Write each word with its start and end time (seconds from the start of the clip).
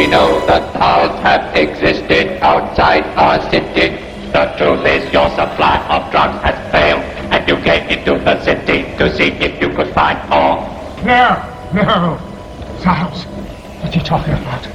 We 0.00 0.06
know 0.06 0.40
that 0.46 0.72
powers 0.80 1.12
have 1.20 1.54
existed 1.54 2.42
outside 2.42 3.04
our 3.18 3.38
city. 3.50 4.00
The 4.32 4.46
truth 4.56 4.86
is 4.86 5.12
your 5.12 5.28
supply 5.28 5.76
of 5.90 6.10
drugs 6.10 6.42
has 6.42 6.56
failed, 6.72 7.02
and 7.30 7.46
you 7.46 7.56
came 7.58 7.86
into 7.86 8.12
the 8.24 8.42
city 8.42 8.84
to 8.96 9.14
see 9.14 9.28
if 9.44 9.60
you 9.60 9.68
could 9.68 9.92
find 9.92 10.18
more. 10.30 10.56
No, 11.04 11.36
no. 11.74 12.16
Thals. 12.80 13.26
What 13.82 13.94
are 13.94 13.98
you 13.98 14.02
talking 14.02 14.32
about? 14.32 14.66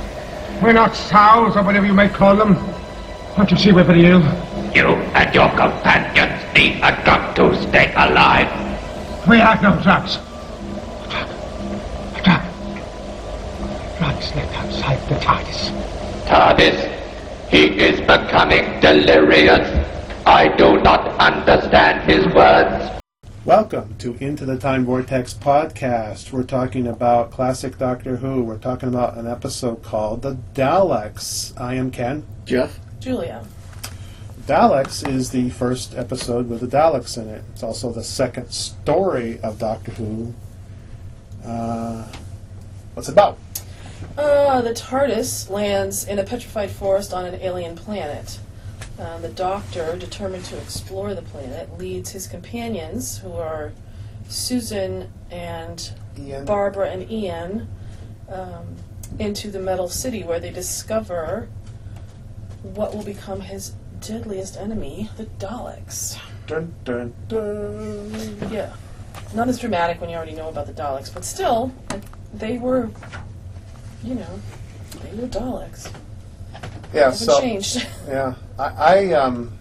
We're 0.61 0.73
not 0.73 0.91
Thals 0.91 1.55
or 1.55 1.63
whatever 1.63 1.87
you 1.87 1.95
may 1.95 2.07
call 2.07 2.35
them. 2.35 2.53
Don't 3.35 3.49
you 3.49 3.57
see 3.57 3.71
we're 3.71 3.83
very 3.83 4.05
ill? 4.05 4.21
You 4.75 4.89
and 5.17 5.33
your 5.33 5.49
companions 5.57 6.53
need 6.53 6.83
a 6.83 7.03
drug 7.03 7.35
to 7.37 7.59
stay 7.63 7.91
alive. 7.95 8.47
We 9.27 9.39
have 9.39 9.63
no 9.63 9.81
drugs. 9.81 10.19
Drugs 14.15 14.35
left 14.35 14.55
outside 14.55 15.09
the 15.09 15.15
TARDIS. 15.15 16.25
TARDIS, 16.25 17.49
he 17.49 17.77
is 17.77 17.99
becoming 17.99 18.79
delirious. 18.79 19.67
I 20.25 20.47
do 20.55 20.81
not 20.81 21.05
understand 21.19 22.09
his 22.09 22.25
words. 22.33 23.01
Welcome 23.43 23.97
to 23.97 24.15
Into 24.21 24.45
the 24.45 24.57
Time 24.57 24.85
Vortex 24.85 25.33
podcast. 25.33 26.31
We're 26.31 26.43
talking 26.43 26.87
about 26.87 27.31
classic 27.31 27.77
Doctor 27.77 28.15
Who. 28.15 28.41
We're 28.41 28.57
talking 28.57 28.87
about 28.87 29.17
an 29.17 29.27
episode 29.27 29.83
called 29.83 30.21
The 30.21 30.37
Daleks. 30.53 31.59
I 31.59 31.73
am 31.73 31.91
Ken. 31.91 32.25
Jeff? 32.45 32.79
Julia. 33.01 33.43
Daleks 34.43 35.05
is 35.05 35.31
the 35.31 35.49
first 35.49 35.93
episode 35.93 36.47
with 36.47 36.61
the 36.61 36.67
Daleks 36.67 37.17
in 37.21 37.27
it. 37.27 37.43
It's 37.51 37.63
also 37.63 37.91
the 37.91 38.03
second 38.03 38.51
story 38.51 39.41
of 39.41 39.59
Doctor 39.59 39.91
Who. 39.91 40.33
Uh, 41.43 42.07
what's 42.93 43.09
it 43.09 43.11
about? 43.11 43.39
Uh, 44.17 44.61
the 44.61 44.73
TARDIS 44.73 45.49
lands 45.49 46.05
in 46.05 46.19
a 46.19 46.23
petrified 46.23 46.71
forest 46.71 47.13
on 47.13 47.25
an 47.25 47.35
alien 47.41 47.75
planet. 47.75 48.39
Uh, 48.99 49.17
the 49.19 49.29
Doctor, 49.29 49.95
determined 49.97 50.45
to 50.45 50.57
explore 50.57 51.13
the 51.13 51.21
planet, 51.21 51.77
leads 51.77 52.11
his 52.11 52.27
companions, 52.27 53.17
who 53.17 53.33
are 53.33 53.73
Susan 54.29 55.11
and 55.29 55.91
Ian. 56.17 56.45
Barbara 56.45 56.89
and 56.89 57.11
Ian, 57.11 57.67
um, 58.29 58.75
into 59.19 59.51
the 59.51 59.59
Metal 59.59 59.89
City, 59.89 60.23
where 60.23 60.39
they 60.39 60.51
discover 60.51 61.49
what 62.63 62.95
will 62.95 63.03
become 63.03 63.41
his 63.41 63.73
deadliest 63.99 64.57
enemy, 64.57 65.09
the 65.17 65.25
Daleks. 65.25 66.17
Dun, 66.47 66.73
dun, 66.83 67.13
dun. 67.27 68.51
Yeah. 68.51 68.73
Not 69.33 69.49
as 69.49 69.59
dramatic 69.59 69.99
when 69.99 70.09
you 70.09 70.15
already 70.15 70.33
know 70.33 70.49
about 70.49 70.67
the 70.67 70.73
Daleks, 70.73 71.13
but 71.13 71.25
still, 71.25 71.73
they 72.33 72.57
were, 72.57 72.89
you 74.05 74.15
know, 74.15 74.39
they 75.03 75.15
were 75.21 75.27
Daleks. 75.27 75.91
Yeah, 76.93 77.05
Haven't 77.05 77.17
so 77.19 77.41
changed. 77.41 77.87
yeah, 78.07 78.35
I, 78.57 78.63
I 79.09 79.13
um, 79.13 79.51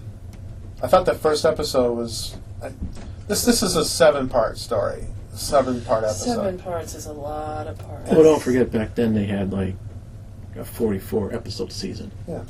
I 0.83 0.87
thought 0.87 1.07
the 1.07 1.15
first 1.15 1.45
episode 1.45 1.93
was 1.97 2.37
I, 2.63 2.71
this. 3.27 3.45
This 3.45 3.63
is 3.63 3.75
a 3.77 3.85
seven-part 3.85 4.59
story, 4.59 5.05
seven-part 5.33 6.05
episode. 6.05 6.35
Seven 6.35 6.59
parts 6.59 6.95
is 6.95 7.07
a 7.07 7.13
lot 7.13 7.67
of 7.67 7.79
parts. 7.79 8.11
Well, 8.11 8.23
don't 8.23 8.43
forget, 8.43 8.71
back 8.71 8.95
then 8.95 9.15
they 9.15 9.25
had 9.25 9.53
like 9.53 9.75
a 10.57 10.65
44 10.65 11.35
episode 11.35 11.73
season. 11.73 12.13
Yeah, 12.29 12.45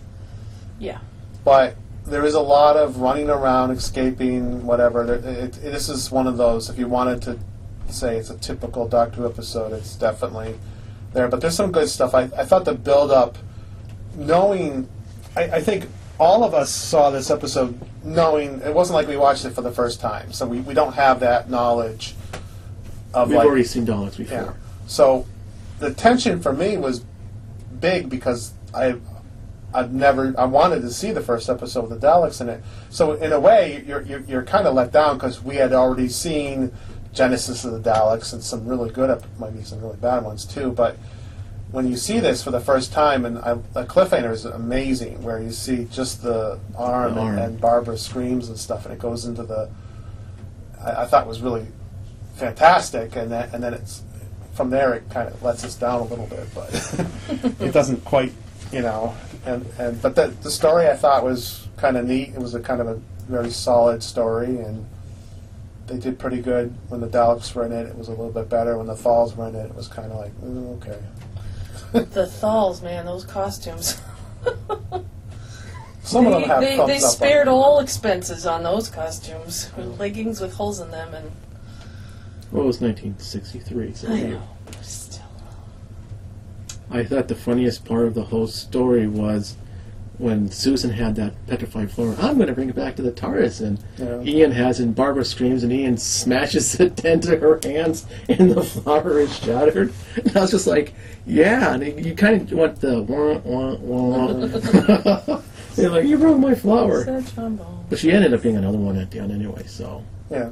Yeah. 0.79 0.99
but 1.45 1.77
there 2.05 2.25
is 2.27 2.35
a 2.35 2.41
lot 2.41 2.77
of 2.77 2.99
running 2.99 3.31
around, 3.31 3.71
escaping, 3.71 4.67
whatever. 4.67 5.07
There- 5.07 5.31
It, 5.45 5.57
it, 5.57 5.73
this 5.73 5.89
is 5.89 6.11
one 6.11 6.27
of 6.27 6.37
those. 6.37 6.69
If 6.69 6.79
you 6.79 6.87
wanted 6.87 7.23
to 7.23 7.39
say 7.89 8.19
it's 8.19 8.29
a 8.29 8.37
typical 8.37 8.87
Doctor 8.89 9.23
Who 9.23 9.27
episode, 9.27 9.73
it's 9.73 9.97
definitely 9.97 10.57
there. 11.15 11.29
But 11.29 11.41
there's 11.41 11.57
some 11.57 11.73
good 11.73 11.89
stuff. 11.89 12.15
I, 12.15 12.23
I 12.37 12.45
thought 12.45 12.65
the 12.65 12.75
build 12.75 13.11
up, 13.11 13.39
knowing, 14.17 14.89
I, 15.37 15.43
I 15.45 15.61
think 15.61 15.87
all 16.19 16.45
of 16.45 16.55
us 16.55 16.71
saw 16.71 17.11
this 17.11 17.31
episode 17.31 17.79
knowing 18.05 18.61
it 18.61 18.75
wasn't 18.75 18.95
like 18.95 19.09
we 19.09 19.17
watched 19.17 19.45
it 19.45 19.51
for 19.51 19.63
the 19.63 19.73
first 19.73 20.01
time, 20.01 20.33
so 20.33 20.47
we, 20.47 20.61
we 20.61 20.75
don't 20.75 20.93
have 20.93 21.21
that 21.21 21.49
knowledge 21.51 22.15
of 23.15 23.29
We've 23.29 23.39
like 23.39 23.47
already 23.47 23.65
seen 23.65 23.87
Daleks 23.87 24.17
before. 24.17 24.39
yeah. 24.39 24.53
So 24.87 25.27
the 25.79 25.93
tension 25.95 26.41
for 26.41 26.53
me 26.53 26.77
was 26.77 27.05
big 27.81 28.09
because 28.09 28.53
I 28.75 28.97
I've 29.73 29.93
never 29.93 30.35
I 30.39 30.45
wanted 30.45 30.83
to 30.83 30.91
see 30.91 31.13
the 31.13 31.21
first 31.21 31.49
episode 31.49 31.89
with 31.89 32.01
the 32.01 32.07
Daleks 32.07 32.41
in 32.41 32.49
it. 32.49 32.63
So 32.91 33.13
in 33.13 33.33
a 33.33 33.41
way, 33.41 33.83
you're 33.87 34.03
you're, 34.03 34.21
you're 34.21 34.43
kind 34.43 34.67
of 34.67 34.75
let 34.75 34.93
down 34.93 35.17
because 35.17 35.43
we 35.43 35.57
had 35.57 35.73
already 35.73 36.09
seen 36.09 36.73
Genesis 37.15 37.65
of 37.65 37.73
the 37.73 37.91
Daleks 37.91 38.33
and 38.33 38.43
some 38.43 38.67
really 38.67 38.91
good, 38.91 39.09
ep- 39.11 39.25
might 39.39 39.57
be 39.57 39.63
some 39.63 39.81
really 39.81 39.97
bad 39.97 40.25
ones 40.25 40.45
too. 40.45 40.71
But 40.73 40.97
when 41.71 41.89
you 41.89 41.97
see 41.97 42.21
this 42.21 42.43
for 42.43 42.51
the 42.51 42.61
first 42.61 42.93
time, 42.93 43.25
and 43.25 43.39
I, 43.39 43.55
the 43.73 43.85
cliffhanger 43.85 44.33
is 44.33 44.45
amazing, 44.45 45.23
where 45.23 45.41
you 45.41 45.51
see 45.53 45.85
just 45.91 46.23
the 46.23 46.59
arm, 46.77 47.15
The 47.15 47.21
and, 47.21 47.29
arm. 47.31 47.39
and 47.39 47.61
Barbara 47.61 47.97
screams 47.99 48.49
and 48.49 48.59
stuff, 48.59 48.85
and 48.85 48.93
it 48.93 48.99
goes 49.01 49.25
into 49.25 49.43
the. 49.45 49.71
I, 50.81 51.03
I 51.03 51.07
thought 51.07 51.27
was 51.27 51.41
really 51.41 51.67
fantastic, 52.37 53.17
and 53.17 53.31
then 53.31 53.49
and 53.53 53.63
then 53.63 53.75
it's 53.75 54.03
from 54.55 54.71
there 54.71 54.95
it 54.95 55.09
kind 55.11 55.29
of 55.29 55.43
lets 55.43 55.65
us 55.65 55.75
down 55.75 56.01
a 56.01 56.05
little 56.05 56.27
bit, 56.27 56.47
but 56.55 56.71
it 57.61 57.73
doesn't 57.73 58.05
quite, 58.05 58.33
you 58.73 58.83
know. 58.83 59.15
And 59.47 59.65
and 59.79 60.01
but 60.03 60.15
the 60.15 60.29
the 60.43 60.51
story 60.51 60.89
I 60.89 60.97
thought 60.97 61.25
was 61.25 61.69
kind 61.77 61.97
of 61.97 62.07
neat. 62.07 62.31
It 62.31 62.39
was 62.39 62.55
a 62.55 62.61
kind 62.61 62.81
of 62.81 62.89
a 62.89 62.95
very 63.29 63.51
solid 63.51 64.03
story, 64.03 64.59
and 64.59 64.87
they 65.87 65.99
did 65.99 66.19
pretty 66.19 66.41
good 66.41 66.75
when 66.89 67.01
the 67.01 67.09
Daleks 67.09 67.55
were 67.55 67.67
in 67.67 67.73
it. 67.73 67.87
It 67.87 67.97
was 67.97 68.09
a 68.09 68.13
little 68.13 68.31
bit 68.31 68.49
better 68.49 68.77
when 68.79 68.87
the 68.87 68.95
Thals 68.95 69.37
were 69.37 69.49
in 69.49 69.55
it. 69.55 69.67
It 69.67 69.75
was 69.75 69.89
kind 69.89 70.11
of 70.11 70.19
like 70.19 70.33
mm, 70.41 70.77
okay. 70.77 70.99
The 71.93 72.27
Thals, 72.27 72.83
man, 72.83 73.07
those 73.07 73.25
costumes. 73.25 74.01
Some 76.03 76.25
they, 76.25 76.33
of 76.33 76.41
them 76.41 76.51
have 76.51 76.61
they, 76.61 76.77
they 76.77 76.97
up 76.97 77.11
spared 77.11 77.47
them. 77.47 77.55
all 77.55 77.81
expenses 77.81 78.47
on 78.47 78.63
those 78.63 78.89
costumes. 78.91 79.71
With 79.77 79.99
leggings 79.99 80.41
with 80.41 80.55
holes 80.55 80.81
in 80.81 80.91
them 80.91 81.15
and 81.15 81.31
Well, 82.53 82.65
it 82.65 82.67
was 82.67 82.81
1963, 82.81 83.95
so 83.95 84.09
I 84.09 84.23
know. 84.23 84.43
Still. 84.83 85.23
I 86.91 87.05
thought 87.05 87.29
the 87.29 87.35
funniest 87.35 87.85
part 87.85 88.07
of 88.07 88.15
the 88.15 88.25
whole 88.25 88.47
story 88.47 89.07
was 89.07 89.57
when 90.19 90.51
Susan 90.51 90.91
had 90.91 91.17
that 91.17 91.35
petrified 91.47 91.91
floor. 91.91 92.15
I'm 92.21 92.37
going 92.37 92.47
to 92.49 92.55
bring 92.55 92.69
it 92.71 92.77
back 92.77 92.95
to 92.97 93.03
the 93.03 93.11
TARDIS, 93.11 93.61
and 93.61 93.79
Yeah. 93.99 94.21
Ian 94.23 94.53
has, 94.53 94.79
and 94.81 94.95
Barbara 94.95 95.25
screams, 95.25 95.63
and 95.65 95.73
Ian 95.73 95.97
smashes 95.97 96.79
it 96.81 97.05
into 97.05 97.37
her 97.37 97.59
hands, 97.65 98.07
and 98.29 98.53
the 98.53 98.63
flower 98.63 99.19
is 99.21 99.37
shattered. 99.37 99.93
And 100.17 100.37
I 100.37 100.41
was 100.43 100.51
just 100.53 100.67
like, 100.67 100.95
yeah, 101.27 101.75
and 101.75 101.83
it- 101.83 101.99
you 102.05 102.15
kind 102.15 102.41
of 102.43 102.53
want 102.57 102.81
the 102.81 103.03
wah 103.03 103.39
wah 103.39 103.75
wah. 103.77 105.41
They're 105.77 105.91
like, 105.91 106.07
you 106.07 106.17
broke 106.19 106.39
my 106.39 106.55
flower. 106.55 107.03
Said. 107.05 107.59
But 107.91 107.99
she 107.99 108.13
ended 108.13 108.33
up 108.33 108.43
being 108.43 108.57
another 108.57 108.79
one 108.79 108.97
at 108.97 109.11
the 109.11 109.19
end 109.19 109.33
anyway, 109.33 109.65
so 109.67 110.05
Yeah. 110.31 110.51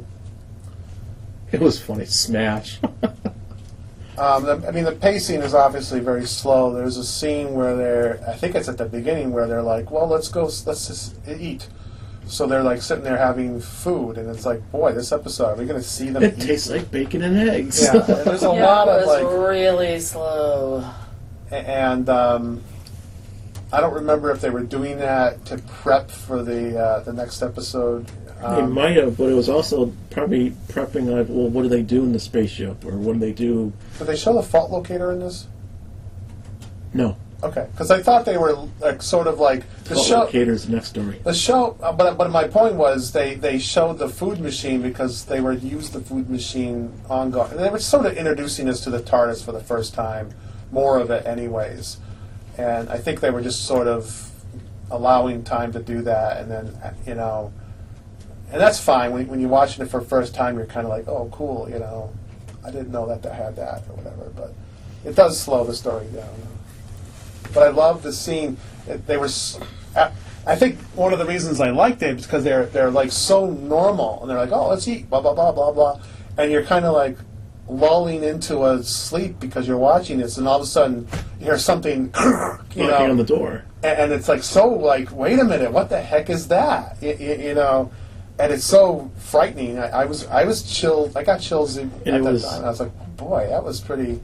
it 1.52 1.60
was 1.60 1.80
funny. 1.80 2.06
Smash. 2.06 2.80
Um, 4.18 4.44
the, 4.44 4.64
I 4.68 4.70
mean, 4.72 4.84
the 4.84 4.92
pacing 4.92 5.40
is 5.40 5.54
obviously 5.54 6.00
very 6.00 6.26
slow. 6.26 6.72
There's 6.74 6.98
a 6.98 7.04
scene 7.04 7.54
where 7.54 7.74
they're, 7.76 8.24
I 8.28 8.34
think 8.34 8.54
it's 8.54 8.68
at 8.68 8.76
the 8.76 8.84
beginning, 8.84 9.32
where 9.32 9.46
they're 9.46 9.62
like, 9.62 9.90
well, 9.90 10.06
let's 10.06 10.28
go, 10.28 10.42
let's 10.42 10.64
just 10.64 11.16
eat. 11.26 11.68
So 12.26 12.46
they're 12.46 12.62
like 12.62 12.82
sitting 12.82 13.04
there 13.04 13.16
having 13.16 13.60
food, 13.60 14.16
and 14.18 14.28
it's 14.30 14.46
like, 14.46 14.70
boy, 14.70 14.92
this 14.92 15.12
episode, 15.12 15.46
are 15.46 15.56
we 15.56 15.64
going 15.66 15.80
to 15.80 15.86
see 15.86 16.10
them 16.10 16.22
it 16.22 16.38
eat? 16.38 16.46
tastes 16.46 16.70
like 16.70 16.90
bacon 16.90 17.22
and 17.22 17.36
eggs. 17.48 17.82
Yeah, 17.82 17.94
and 17.96 18.04
there's 18.06 18.42
a 18.42 18.46
yeah, 18.46 18.64
lot 18.66 18.88
it 18.88 18.90
of 18.92 19.06
was 19.06 19.22
like, 19.22 19.48
really 19.48 19.98
slow. 20.00 20.88
and 21.50 22.08
um, 22.08 22.62
I 23.72 23.80
don't 23.80 23.94
remember 23.94 24.30
if 24.30 24.40
they 24.40 24.50
were 24.50 24.62
doing 24.62 24.98
that 24.98 25.44
to 25.46 25.56
prep 25.58 26.10
for 26.10 26.42
the 26.42 26.78
uh, 26.78 27.00
the 27.00 27.12
next 27.12 27.42
episode. 27.42 28.06
They 28.40 28.46
Um, 28.46 28.72
might 28.72 28.96
have, 28.96 29.16
but 29.16 29.28
it 29.28 29.34
was 29.34 29.48
also 29.48 29.92
probably 30.10 30.50
prepping 30.68 31.06
like, 31.06 31.26
well, 31.28 31.48
what 31.48 31.62
do 31.62 31.68
they 31.68 31.82
do 31.82 32.02
in 32.02 32.12
the 32.12 32.18
spaceship, 32.18 32.84
or 32.84 32.96
what 32.96 33.14
do 33.14 33.18
they 33.20 33.32
do? 33.32 33.72
did 33.98 34.06
they 34.08 34.16
show 34.16 34.34
the 34.34 34.42
fault 34.42 34.70
locator 34.70 35.12
in 35.12 35.20
this? 35.20 35.46
No, 36.92 37.16
Okay, 37.44 37.66
because 37.72 37.90
I 37.90 38.00
thought 38.00 38.24
they 38.24 38.36
were 38.38 38.56
like 38.80 39.02
sort 39.02 39.26
of 39.26 39.40
like 39.40 39.64
the 39.84 39.94
Fault 39.96 40.06
show. 40.06 40.20
Locator's 40.20 40.68
next 40.68 40.88
story. 40.90 41.20
The 41.24 41.34
show, 41.34 41.76
uh, 41.82 41.92
but 41.92 42.16
but 42.16 42.30
my 42.30 42.46
point 42.46 42.74
was 42.74 43.10
they 43.12 43.34
they 43.34 43.58
showed 43.58 43.98
the 43.98 44.08
food 44.08 44.38
machine 44.38 44.80
because 44.82 45.24
they 45.24 45.40
were 45.40 45.52
used 45.52 45.92
the 45.92 46.00
food 46.00 46.30
machine 46.30 46.92
ongoing. 47.10 47.56
They 47.56 47.68
were 47.70 47.80
sort 47.80 48.06
of 48.06 48.12
introducing 48.16 48.68
us 48.68 48.80
to 48.82 48.90
the 48.90 49.00
TARDIS 49.00 49.42
for 49.44 49.50
the 49.50 49.60
first 49.60 49.92
time, 49.94 50.30
more 50.70 50.98
of 51.00 51.10
it, 51.10 51.26
anyways. 51.26 51.96
And 52.58 52.88
I 52.90 52.98
think 52.98 53.20
they 53.20 53.30
were 53.30 53.40
just 53.40 53.64
sort 53.64 53.86
of 53.88 54.30
allowing 54.90 55.42
time 55.42 55.72
to 55.72 55.80
do 55.80 56.02
that, 56.02 56.38
and 56.38 56.50
then 56.50 56.78
you 57.06 57.14
know, 57.14 57.52
and 58.50 58.60
that's 58.60 58.78
fine. 58.78 59.12
When 59.12 59.26
when 59.28 59.40
you're 59.40 59.48
watching 59.48 59.84
it 59.84 59.90
for 59.90 60.00
the 60.00 60.06
first 60.06 60.34
time, 60.34 60.56
you're 60.56 60.66
kind 60.66 60.86
of 60.86 60.90
like, 60.90 61.08
oh, 61.08 61.30
cool, 61.32 61.68
you 61.70 61.78
know, 61.78 62.12
I 62.64 62.70
didn't 62.70 62.92
know 62.92 63.06
that 63.06 63.22
they 63.22 63.32
had 63.34 63.56
that 63.56 63.84
or 63.88 63.96
whatever. 63.96 64.30
But 64.36 64.52
it 65.04 65.16
does 65.16 65.40
slow 65.40 65.64
the 65.64 65.74
story 65.74 66.06
down. 66.14 66.28
But 67.54 67.62
I 67.64 67.70
love 67.70 68.02
the 68.02 68.12
scene. 68.12 68.56
They 68.86 69.16
were. 69.16 69.28
I 70.44 70.56
think 70.56 70.78
one 70.96 71.12
of 71.12 71.20
the 71.20 71.26
reasons 71.26 71.60
I 71.60 71.70
liked 71.70 72.02
it 72.02 72.18
is 72.18 72.26
because 72.26 72.42
they're 72.44 72.66
they're 72.66 72.90
like 72.90 73.12
so 73.12 73.48
normal, 73.48 74.20
and 74.20 74.30
they're 74.30 74.38
like, 74.38 74.52
oh, 74.52 74.68
let's 74.68 74.86
eat, 74.88 75.08
blah 75.08 75.20
blah 75.20 75.34
blah 75.34 75.52
blah 75.52 75.72
blah, 75.72 76.00
and 76.36 76.50
you're 76.50 76.64
kind 76.64 76.84
of 76.84 76.94
like, 76.94 77.16
lulling 77.68 78.22
into 78.24 78.64
a 78.64 78.82
sleep 78.82 79.38
because 79.40 79.66
you're 79.68 79.78
watching 79.78 80.18
this, 80.18 80.36
and 80.38 80.46
all 80.48 80.56
of 80.56 80.62
a 80.62 80.66
sudden 80.66 81.06
you 81.38 81.46
hear 81.46 81.58
something, 81.58 82.12
you 82.74 82.86
knocking 82.86 83.10
on 83.10 83.16
the 83.16 83.22
know, 83.22 83.24
door. 83.24 83.64
and, 83.82 83.98
and 84.00 84.12
it's 84.12 84.28
like 84.28 84.42
so 84.42 84.68
like, 84.68 85.10
wait 85.12 85.38
a 85.38 85.44
minute, 85.44 85.72
what 85.72 85.88
the 85.88 86.00
heck 86.00 86.28
is 86.30 86.48
that? 86.48 86.96
You, 87.00 87.14
you 87.14 87.54
know, 87.54 87.90
and 88.38 88.52
it's 88.52 88.64
so 88.64 89.10
frightening. 89.16 89.78
I, 89.78 89.88
I 89.88 90.04
was 90.06 90.26
I 90.26 90.44
was 90.44 90.62
chilled. 90.62 91.16
I 91.16 91.22
got 91.22 91.40
chills 91.40 91.76
at 91.78 91.84
it 91.84 92.04
that 92.04 92.22
was- 92.22 92.44
time. 92.44 92.64
I 92.64 92.68
was 92.68 92.80
like, 92.80 93.16
boy, 93.16 93.46
that 93.48 93.62
was 93.62 93.80
pretty. 93.80 94.20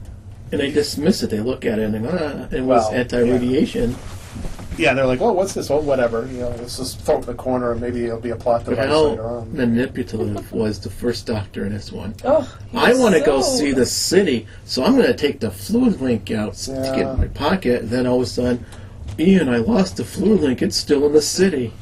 And 0.51 0.59
they 0.59 0.71
dismiss 0.71 1.21
it. 1.21 1.29
They 1.29 1.41
look 1.41 1.63
at 1.63 1.77
it 1.77 1.83
and 1.83 1.93
they 1.93 1.99
go, 1.99 2.09
ah, 2.11 2.47
it 2.53 2.61
was 2.61 2.85
Well, 2.85 2.91
anti-radiation. 2.91 3.95
Yeah, 4.79 4.93
they're 4.93 5.05
like, 5.05 5.19
well, 5.19 5.35
what's 5.35 5.53
this? 5.53 5.69
Oh, 5.69 5.81
whatever. 5.81 6.25
You 6.27 6.39
know, 6.39 6.49
let's 6.51 6.77
just 6.77 7.01
throw 7.01 7.15
it 7.15 7.19
in 7.19 7.25
the 7.25 7.33
corner, 7.33 7.73
and 7.73 7.81
maybe 7.81 8.05
it'll 8.05 8.19
be 8.19 8.29
a 8.29 8.35
plot 8.37 8.63
But 8.63 8.71
device 8.71 8.87
how 8.87 9.01
later 9.07 9.27
on. 9.27 9.53
manipulative 9.55 10.51
was 10.53 10.79
the 10.79 10.89
first 10.89 11.25
doctor 11.27 11.65
in 11.65 11.73
this 11.73 11.91
one? 11.91 12.15
Oh, 12.23 12.49
I 12.73 12.93
want 12.93 13.13
to 13.15 13.19
so- 13.19 13.25
go 13.25 13.41
see 13.41 13.73
the 13.73 13.85
city, 13.85 14.47
so 14.63 14.85
I'm 14.85 14.95
going 14.95 15.07
to 15.07 15.13
take 15.13 15.41
the 15.41 15.51
fluid 15.51 15.99
link 15.99 16.31
out 16.31 16.51
s- 16.51 16.67
to 16.67 16.71
get 16.73 16.97
Yeah. 16.99 17.11
in 17.13 17.17
my 17.19 17.27
pocket. 17.27 17.81
And 17.81 17.89
then 17.89 18.07
all 18.07 18.17
of 18.17 18.23
a 18.23 18.25
sudden, 18.25 18.65
Ian, 19.19 19.49
I 19.49 19.57
lost 19.57 19.97
the 19.97 20.05
fluid 20.05 20.39
link. 20.39 20.61
It's 20.61 20.77
still 20.77 21.05
in 21.05 21.11
the 21.13 21.21
city. 21.21 21.73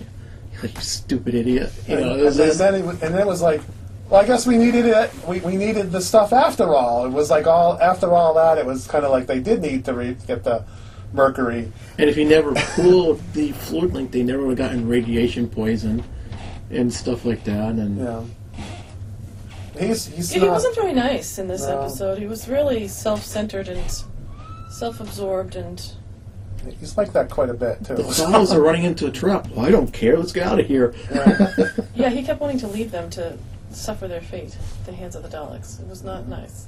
Like, 0.63 0.73
you 0.73 0.81
stupid 0.81 1.35
idiot. 1.35 1.71
You 1.87 1.97
know, 1.97 2.11
and, 2.13 2.21
it 2.21 2.25
was 2.25 2.39
and 2.39 2.47
just- 2.47 2.57
then 2.59 2.73
it, 2.75 2.83
was- 2.83 3.01
and 3.03 3.13
then 3.13 3.21
it 3.21 3.27
was 3.27 3.43
like, 3.43 3.61
well, 4.09 4.21
I 4.21 4.25
guess 4.25 4.47
we 4.47 4.57
needed 4.57 4.85
it. 4.85 5.11
We, 5.27 5.39
we 5.41 5.55
needed 5.55 5.91
the 5.91 6.01
stuff 6.01 6.33
after 6.33 6.73
all. 6.73 7.05
It 7.05 7.11
was 7.11 7.29
like 7.29 7.45
all 7.45 7.77
after 7.79 8.11
all 8.11 8.33
that. 8.35 8.57
It 8.57 8.65
was 8.65 8.87
kind 8.87 9.05
of 9.05 9.11
like 9.11 9.27
they 9.27 9.39
did 9.39 9.61
need 9.61 9.85
to 9.85 9.93
re- 9.93 10.17
get 10.25 10.43
the 10.45 10.63
mercury. 11.13 11.71
and 11.97 12.09
if 12.09 12.15
he 12.15 12.23
never 12.23 12.53
pulled 12.53 13.21
the 13.33 13.51
fluid 13.53 13.93
link, 13.93 14.11
they 14.11 14.23
never 14.23 14.45
would 14.45 14.57
have 14.57 14.69
gotten 14.69 14.87
radiation 14.87 15.47
poison 15.47 16.03
and 16.69 16.93
stuff 16.93 17.25
like 17.25 17.43
that. 17.45 17.69
And 17.75 17.97
You 17.97 18.03
know, 18.03 18.29
he's 19.79 20.07
he's 20.07 20.33
Yeah, 20.33 20.39
he 20.41 20.45
not. 20.45 20.53
wasn't 20.53 20.75
very 20.75 20.93
nice 20.93 21.37
in 21.39 21.47
this 21.47 21.61
No. 21.61 21.79
episode. 21.81 22.17
He 22.19 22.25
was 22.27 22.47
really 22.47 22.87
self-centered 22.87 23.67
and 23.69 23.81
self-absorbed, 24.71 25.55
and 25.55 25.81
He's 26.81 26.97
like 26.97 27.13
that 27.13 27.29
quite 27.29 27.49
a 27.49 27.53
bit 27.53 27.85
too. 27.85 27.95
the 27.95 28.03
Thals 28.03 28.51
are 28.53 28.59
running 28.59 28.83
into 28.83 29.07
a 29.07 29.11
trap. 29.11 29.47
Well, 29.55 29.65
I 29.65 29.71
don't 29.71 29.93
care. 29.93 30.17
Let's 30.17 30.33
get 30.33 30.45
out 30.45 30.59
of 30.59 30.65
here. 30.65 30.93
yeah, 31.95 32.09
he 32.09 32.23
kept 32.23 32.41
wanting 32.41 32.57
to 32.59 32.67
leave 32.67 32.91
them 32.91 33.09
to 33.11 33.37
suffer 33.71 34.07
their 34.09 34.19
fate 34.19 34.57
at 34.81 34.85
the 34.85 34.91
hands 34.91 35.15
of 35.15 35.23
the 35.23 35.29
Daleks. 35.29 35.79
It 35.79 35.87
was 35.87 36.03
not 36.03 36.27
nice. 36.27 36.65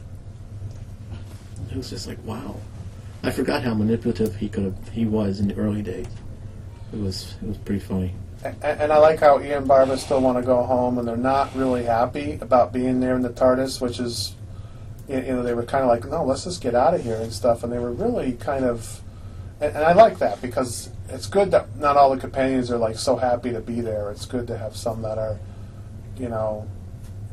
It 1.70 1.76
was 1.76 1.90
just 1.90 2.08
like, 2.08 2.18
wow. 2.24 2.56
I 3.24 3.32
forgot 3.32 3.64
how 3.64 3.74
manipulative 3.74 4.36
he 4.36 4.48
could 4.48 4.64
have, 4.64 4.90
he 4.90 5.06
was 5.06 5.40
in 5.40 5.50
the 5.50 5.56
early 5.56 5.82
days. 5.82 6.08
It 6.94 7.00
was 7.00 7.36
it 7.42 7.48
was 7.48 7.58
pretty 7.58 7.82
funny. 7.82 8.14
and, 8.44 8.64
and 8.64 8.94
I 8.94 8.98
like 8.98 9.20
how 9.20 9.40
Ian 9.40 9.60
and 9.60 9.68
Barbara 9.68 9.98
still 9.98 10.22
want 10.22 10.38
to 10.38 10.44
go 10.44 10.64
home, 10.64 10.98
and 10.98 11.08
they're 11.08 11.18
not 11.18 11.54
really 11.56 11.84
happy 11.84 12.40
about 12.42 12.72
being 12.72 13.00
there 13.00 13.16
in 13.16 13.22
the 13.22 13.30
TARDIS, 13.30 13.82
which 13.82 14.00
is, 14.00 14.36
you 15.08 15.22
know, 15.22 15.44
they 15.44 15.54
were 15.54 15.66
kind 15.66 15.84
of 15.84 15.90
like, 15.90 16.06
no, 16.06 16.24
let's 16.24 16.46
just 16.46 16.62
get 16.62 16.74
out 16.74 16.94
of 16.94 17.04
here 17.04 17.18
and 17.18 17.34
stuff, 17.34 17.64
and 17.64 17.72
they 17.72 17.80
were 17.80 17.92
really 17.92 18.34
kind 18.34 18.64
of, 18.64 19.02
and, 19.60 19.76
and 19.76 19.84
I 19.84 19.94
like 19.94 20.20
that 20.20 20.42
because 20.42 20.90
it's 21.10 21.28
good 21.28 21.52
that 21.52 21.76
not 21.78 21.98
all 21.98 22.14
the 22.14 22.22
companions 22.22 22.72
are 22.72 22.78
like 22.78 22.98
so 22.98 23.18
happy 23.18 23.52
to 23.52 23.60
be 23.60 23.82
there. 23.82 24.10
It's 24.12 24.26
good 24.26 24.48
to 24.48 24.58
have 24.58 24.76
some 24.76 25.02
that 25.02 25.18
are, 25.18 25.38
you 26.18 26.30
know, 26.30 26.68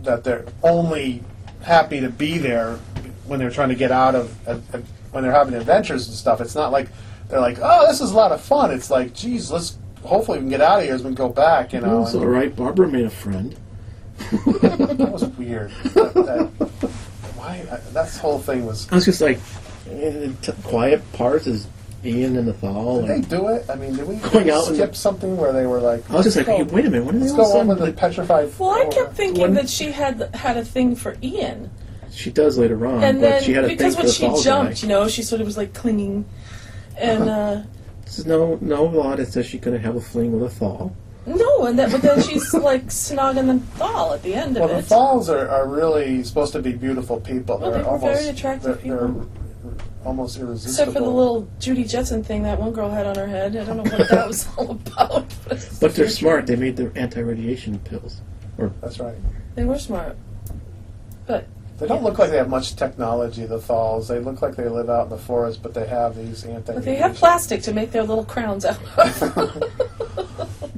that 0.02 0.24
they're 0.24 0.46
only 0.62 1.22
happy 1.62 2.00
to 2.00 2.10
be 2.10 2.38
there 2.38 2.76
when 3.26 3.38
they're 3.38 3.50
trying 3.50 3.68
to 3.68 3.74
get 3.74 3.90
out 3.92 4.14
of, 4.14 4.48
of, 4.48 4.74
of 4.74 4.88
when 5.16 5.22
they're 5.24 5.32
having 5.32 5.54
adventures 5.54 6.06
and 6.08 6.14
stuff. 6.14 6.42
It's 6.42 6.54
not 6.54 6.72
like 6.72 6.88
they're 7.30 7.40
like, 7.40 7.56
oh, 7.62 7.86
this 7.86 8.02
is 8.02 8.10
a 8.10 8.14
lot 8.14 8.32
of 8.32 8.40
fun. 8.42 8.70
It's 8.70 8.90
like, 8.90 9.14
geez, 9.14 9.50
let's 9.50 9.78
hopefully 10.04 10.36
we 10.38 10.42
can 10.42 10.50
get 10.50 10.60
out 10.60 10.80
of 10.80 10.84
here 10.84 10.94
as 10.94 11.02
we 11.02 11.14
go 11.14 11.30
back. 11.30 11.72
You 11.72 11.80
know, 11.80 12.00
was 12.00 12.12
and 12.14 12.22
all 12.22 12.28
right. 12.28 12.54
Barbara 12.54 12.86
made 12.86 13.06
a 13.06 13.10
friend. 13.10 13.56
that 14.18 15.08
was 15.10 15.24
weird. 15.38 15.70
that, 15.94 16.12
that, 16.12 16.68
why? 17.34 17.64
I, 17.72 17.76
that 17.94 18.10
whole 18.16 18.38
thing 18.38 18.66
was. 18.66 18.92
I 18.92 18.96
was 18.96 19.06
just 19.06 19.22
like, 19.22 19.38
eh, 19.90 20.28
t- 20.42 20.52
quiet 20.64 21.00
parts 21.14 21.46
is 21.46 21.66
Ian 22.04 22.36
and 22.36 22.46
the 22.46 22.52
Thal. 22.52 23.00
Did 23.06 23.08
they 23.08 23.20
do 23.26 23.48
it? 23.48 23.64
I 23.70 23.76
mean, 23.76 23.96
did 23.96 24.06
we 24.06 24.16
Going 24.16 24.50
out 24.50 24.68
in 24.68 24.74
skip 24.74 24.90
the- 24.90 24.96
something 24.98 25.38
where 25.38 25.54
they 25.54 25.64
were 25.66 25.80
like? 25.80 26.10
I 26.10 26.16
was 26.16 26.24
just 26.26 26.36
like, 26.36 26.44
hey, 26.46 26.62
go- 26.62 26.74
wait 26.74 26.84
a 26.84 26.90
minute. 26.90 27.06
When 27.06 27.14
did 27.20 27.22
Let's 27.22 27.32
all 27.38 27.54
go 27.54 27.60
over 27.60 27.70
sudden? 27.74 27.86
the 27.86 27.92
petrified. 27.98 28.52
Well, 28.58 28.72
I 28.72 28.84
kept 28.90 29.14
thinking 29.14 29.40
When- 29.40 29.54
that 29.54 29.70
she 29.70 29.92
had 29.92 30.34
had 30.34 30.58
a 30.58 30.64
thing 30.64 30.94
for 30.94 31.16
Ian, 31.22 31.70
She 32.16 32.30
does 32.30 32.56
later 32.56 32.86
on, 32.86 33.04
and 33.04 33.20
but 33.20 33.28
then 33.28 33.42
she 33.42 33.52
had 33.52 33.64
a 33.64 33.68
because 33.68 33.94
thing 33.94 34.04
when 34.04 34.06
for 34.06 34.12
she 34.12 34.22
the 34.26 34.28
Thal 34.32 34.42
jumped, 34.42 34.74
guy. 34.80 34.80
you 34.82 34.88
know, 34.88 35.06
she 35.06 35.22
sort 35.22 35.42
of 35.42 35.46
was 35.46 35.56
like 35.58 35.74
clinging, 35.74 36.24
and 36.96 37.28
uh, 37.28 37.62
There's 38.04 38.24
no 38.24 38.56
no 38.62 38.84
law 38.84 39.14
that 39.16 39.28
says 39.28 39.44
she 39.44 39.58
couldn't 39.58 39.82
have 39.82 39.96
a 39.96 40.00
fling 40.00 40.32
with 40.32 40.42
a 40.50 40.54
Thal. 40.54 40.96
no, 41.26 41.66
and 41.66 41.78
that 41.78 41.90
but 41.92 42.00
then 42.00 42.22
she's 42.22 42.54
like 42.70 42.86
snogging 42.86 43.46
the 43.48 43.60
Thal 43.76 44.14
at 44.14 44.22
the 44.22 44.32
end 44.34 44.56
of 44.56 44.62
it 44.62 44.66
Well, 44.66 44.68
the 44.68 44.78
it. 44.78 44.84
Thals 44.86 45.28
are, 45.28 45.46
are 45.48 45.68
really 45.68 46.24
supposed 46.24 46.52
to 46.54 46.62
be 46.62 46.72
beautiful 46.72 47.20
people. 47.20 47.58
Well, 47.58 47.70
they're 47.70 47.80
they 47.82 47.84
were 47.84 47.90
almost 47.94 48.20
very 48.22 48.28
attractive 48.34 48.82
they're, 48.82 48.96
they're 48.96 49.08
people. 49.08 49.28
almost 50.06 50.38
irresistible. 50.38 50.72
Except 50.72 50.92
for 50.94 51.00
the 51.04 51.10
little 51.10 51.46
Judy 51.60 51.84
Jetson 51.84 52.24
thing 52.24 52.44
that 52.44 52.58
one 52.58 52.72
girl 52.72 52.88
had 52.90 53.06
on 53.06 53.16
her 53.16 53.26
head. 53.26 53.54
I 53.56 53.64
don't 53.64 53.76
know 53.76 53.82
what 53.82 54.08
that 54.08 54.26
was 54.26 54.48
all 54.56 54.70
about. 54.70 55.26
But, 55.48 55.68
But 55.82 55.94
they're 55.94 56.08
smart. 56.08 56.46
They 56.46 56.56
made 56.56 56.76
their 56.78 56.92
anti-radiation 56.96 57.78
pills. 57.80 58.22
That's 58.80 58.98
right. 59.00 59.16
They 59.54 59.64
were 59.66 59.78
smart. 59.78 60.16
But 61.26 61.46
They 61.78 61.86
don't 61.86 62.02
look 62.02 62.18
like 62.18 62.30
they 62.30 62.38
have 62.38 62.48
much 62.48 62.74
technology. 62.76 63.44
The 63.44 63.58
Thals. 63.58 64.08
They 64.08 64.18
look 64.18 64.40
like 64.40 64.56
they 64.56 64.68
live 64.68 64.88
out 64.88 65.04
in 65.04 65.10
the 65.10 65.18
forest, 65.18 65.62
but 65.62 65.74
they 65.74 65.86
have 65.86 66.16
these 66.16 66.44
anti. 66.44 66.72
but 66.74 66.84
they 66.84 66.94
have 66.96 67.14
plastic 67.14 67.62
to 67.62 67.72
make 67.74 67.92
their 67.92 68.02
little 68.02 68.24
crowns 68.24 68.64
out 68.64 68.78
of. 68.98 69.62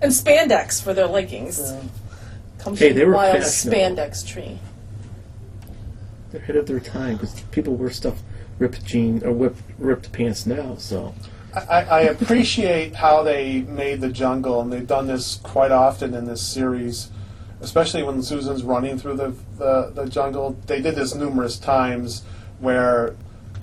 and 0.00 0.12
spandex 0.12 0.82
for 0.82 0.94
their 0.94 1.06
leggings. 1.06 1.72
Comes 2.58 2.78
Hey, 2.78 2.90
from 2.90 2.98
they 2.98 3.04
were 3.04 3.14
a 3.14 3.16
wild 3.16 3.42
fashionable. 3.42 3.78
spandex 3.96 4.26
tree. 4.26 4.58
They're 6.30 6.40
ahead 6.40 6.56
of 6.56 6.66
their 6.66 6.80
time 6.80 7.16
because 7.16 7.40
people 7.50 7.74
wear 7.74 7.90
stuff 7.90 8.22
ripped 8.58 8.84
jeans 8.86 9.22
or 9.24 9.32
whipped, 9.32 9.60
ripped 9.78 10.12
pants 10.12 10.46
now. 10.46 10.76
So 10.76 11.12
I, 11.54 11.82
I 11.82 12.00
appreciate 12.02 12.94
how 12.94 13.22
they 13.24 13.62
made 13.62 14.00
the 14.00 14.08
jungle, 14.08 14.60
and 14.60 14.72
they've 14.72 14.86
done 14.86 15.08
this 15.08 15.36
quite 15.42 15.72
often 15.72 16.14
in 16.14 16.24
this 16.24 16.40
series, 16.40 17.10
especially 17.62 18.02
when 18.02 18.22
Susan's 18.22 18.62
running 18.62 18.98
through 18.98 19.16
the, 19.16 19.34
the, 19.56 19.92
the 19.94 20.06
jungle. 20.06 20.56
They 20.66 20.82
did 20.82 20.96
this 20.96 21.14
numerous 21.14 21.58
times 21.58 22.22
where 22.58 23.14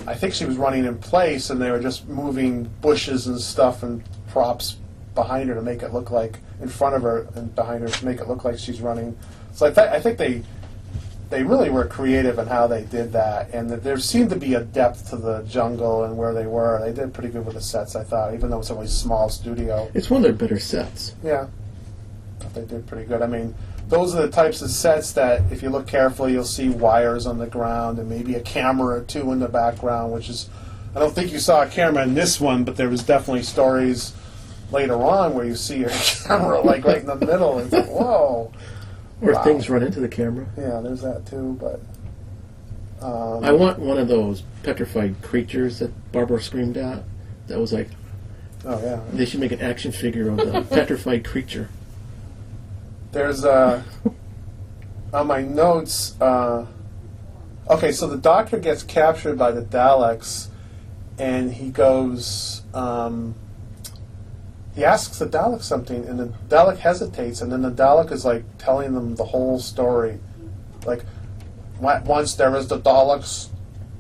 I 0.08 0.16
think 0.16 0.34
she 0.34 0.46
was 0.46 0.58
running 0.58 0.86
in 0.86 0.98
place, 0.98 1.50
and 1.50 1.62
they 1.62 1.70
were 1.70 1.80
just 1.80 2.08
moving 2.08 2.64
bushes 2.82 3.28
and 3.28 3.40
stuff 3.40 3.84
and 3.84 4.02
props 4.30 4.78
behind 5.16 5.50
her 5.50 5.56
to 5.56 5.62
make 5.62 5.84
it 5.84 5.94
look 5.94 6.12
like 6.12 6.40
in 6.62 6.70
front 6.70 6.96
of 6.96 7.02
her 7.02 7.28
and 7.36 7.54
behind 7.56 7.82
her 7.82 7.90
to 7.90 8.06
make 8.06 8.20
it 8.20 8.28
look 8.28 8.46
like 8.46 8.58
she's 8.58 8.80
running. 8.82 9.18
So 9.54 9.66
I, 9.66 9.72
th- 9.72 9.90
I 9.90 10.00
think 10.00 10.18
they 10.18 10.44
they 11.30 11.44
really 11.44 11.70
were 11.70 11.86
creative 11.86 12.40
in 12.40 12.48
how 12.48 12.66
they 12.66 12.86
did 12.86 13.12
that, 13.12 13.54
and 13.54 13.70
that 13.70 13.84
there 13.84 14.00
seemed 14.00 14.32
to 14.32 14.36
be 14.36 14.56
a 14.56 14.62
depth 14.62 15.10
to 15.12 15.16
the 15.16 15.44
jungle 15.44 16.06
and 16.06 16.18
where 16.18 16.34
they 16.34 16.48
were. 16.48 16.80
They 16.84 16.92
did 16.92 17.14
pretty 17.14 17.30
good 17.30 17.46
with 17.46 17.54
the 17.56 17.62
sets, 17.62 17.96
I 17.96 18.04
thought, 18.04 18.34
even 18.34 18.50
though 18.50 18.60
it's 18.60 18.72
only 18.72 18.86
a 18.86 18.90
small 18.90 19.30
studio. 19.30 19.92
it's 19.94 20.10
one 20.10 20.20
of 20.20 20.24
their 20.24 20.34
better 20.34 20.60
sets. 20.60 21.14
Yeah, 21.24 21.48
they 22.56 22.66
did 22.66 22.88
pretty 22.88 23.06
good. 23.06 23.22
I 23.22 23.28
mean, 23.28 23.54
those 23.90 24.16
are 24.16 24.22
the 24.22 24.32
types 24.32 24.62
of 24.62 24.70
sets 24.72 25.12
that, 25.14 25.42
if 25.52 25.62
you 25.62 25.70
look 25.70 25.88
carefully, 25.88 26.32
you'll 26.34 26.44
see 26.46 26.70
wires 26.70 27.26
on 27.28 27.38
the 27.40 27.48
ground 27.48 28.00
and 28.00 28.08
maybe 28.10 28.36
a 28.36 28.42
camera 28.42 29.00
or 29.00 29.02
two 29.04 29.32
in 29.32 29.40
the 29.40 29.50
background, 29.50 30.14
which 30.14 30.30
is. 30.30 30.50
I 30.96 31.00
don't 31.00 31.14
think 31.14 31.32
you 31.32 31.38
saw 31.40 31.62
a 31.64 31.68
camera 31.68 32.02
in 32.04 32.16
this 32.16 32.40
one, 32.42 32.64
but 32.64 32.76
there 32.76 32.90
was 32.90 33.04
definitely 33.04 33.44
stories 33.44 34.14
later 34.72 34.96
on 34.96 35.36
where 35.36 35.46
you 35.46 35.56
see 35.56 35.84
a 35.84 35.90
camera 36.28 36.62
like 36.62 36.84
right 36.84 36.98
in 36.98 37.06
the 37.06 37.16
middle. 37.16 37.60
It's 37.60 37.72
like, 37.72 37.86
whoa. 37.88 38.52
Or 39.22 39.34
Wow. 39.34 39.44
things 39.44 39.70
run 39.70 39.84
into 39.84 40.00
the 40.00 40.08
camera. 40.08 40.48
Yeah, 40.58 40.80
there's 40.82 41.02
that 41.02 41.26
too, 41.28 41.58
but. 41.60 41.80
Um, 43.06 43.44
I 43.44 43.52
want 43.52 43.80
one 43.80 43.98
of 43.98 44.08
those 44.08 44.44
petrified 44.64 45.22
creatures 45.22 45.80
that 45.80 46.12
Barbara 46.12 46.42
screamed 46.42 46.76
at. 46.78 47.04
That 47.48 47.60
was 47.60 47.72
like 47.72 47.90
Oh 48.66 48.82
yeah. 48.84 49.00
they 49.14 49.26
should 49.26 49.40
make 49.40 49.52
an 49.54 49.62
action 49.62 49.92
figure 49.92 50.30
of 50.30 50.38
the 50.38 50.62
petrified 50.70 51.24
creature. 51.24 51.70
There's 53.12 53.44
uh 53.44 53.84
on 55.14 55.28
my 55.28 55.42
notes. 55.42 56.20
Uh, 56.22 56.68
okay, 57.70 57.92
so 57.92 58.08
the 58.08 58.18
Doctor 58.18 58.60
gets 58.60 58.84
captured 58.84 59.38
by 59.38 59.52
the 59.52 59.62
Daleks, 59.62 60.48
and 61.18 61.54
he 61.54 61.70
goes. 61.70 62.64
Um, 62.74 63.36
he 64.76 64.86
asks 64.86 65.20
the 65.20 65.26
Dalek 65.26 65.62
something, 65.62 66.06
and 66.06 66.20
the 66.20 66.32
Dalek 66.48 66.78
hesitates, 66.78 67.42
and 67.42 67.52
then 67.52 67.62
the 67.62 67.72
Dalek 67.72 68.12
is 68.12 68.24
like 68.24 68.44
telling 68.58 68.94
them 68.94 69.16
the 69.16 69.26
whole 69.26 69.60
story, 69.60 70.20
like 70.86 71.04
once 71.82 72.36
there 72.36 72.52
was 72.52 72.68
the 72.68 72.80
Daleks 72.80 73.50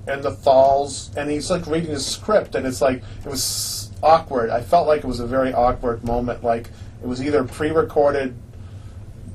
and 0.08 0.24
the 0.24 0.32
Thals, 0.32 1.16
and 1.18 1.30
he's 1.30 1.50
like 1.50 1.66
reading 1.66 1.92
his 1.92 2.06
script, 2.06 2.56
and 2.56 2.66
it's 2.66 2.82
like 2.82 3.01
it 3.25 3.30
was 3.30 3.92
awkward. 4.01 4.51
I 4.51 4.62
felt 4.62 4.88
like 4.88 5.00
it 5.00 5.08
was 5.08 5.20
a 5.20 5.28
very 5.28 5.54
awkward 5.54 6.04
moment. 6.04 6.44
Like 6.44 6.70
it 7.01 7.08
was 7.08 7.22
either 7.22 7.44
pre-recorded 7.44 8.36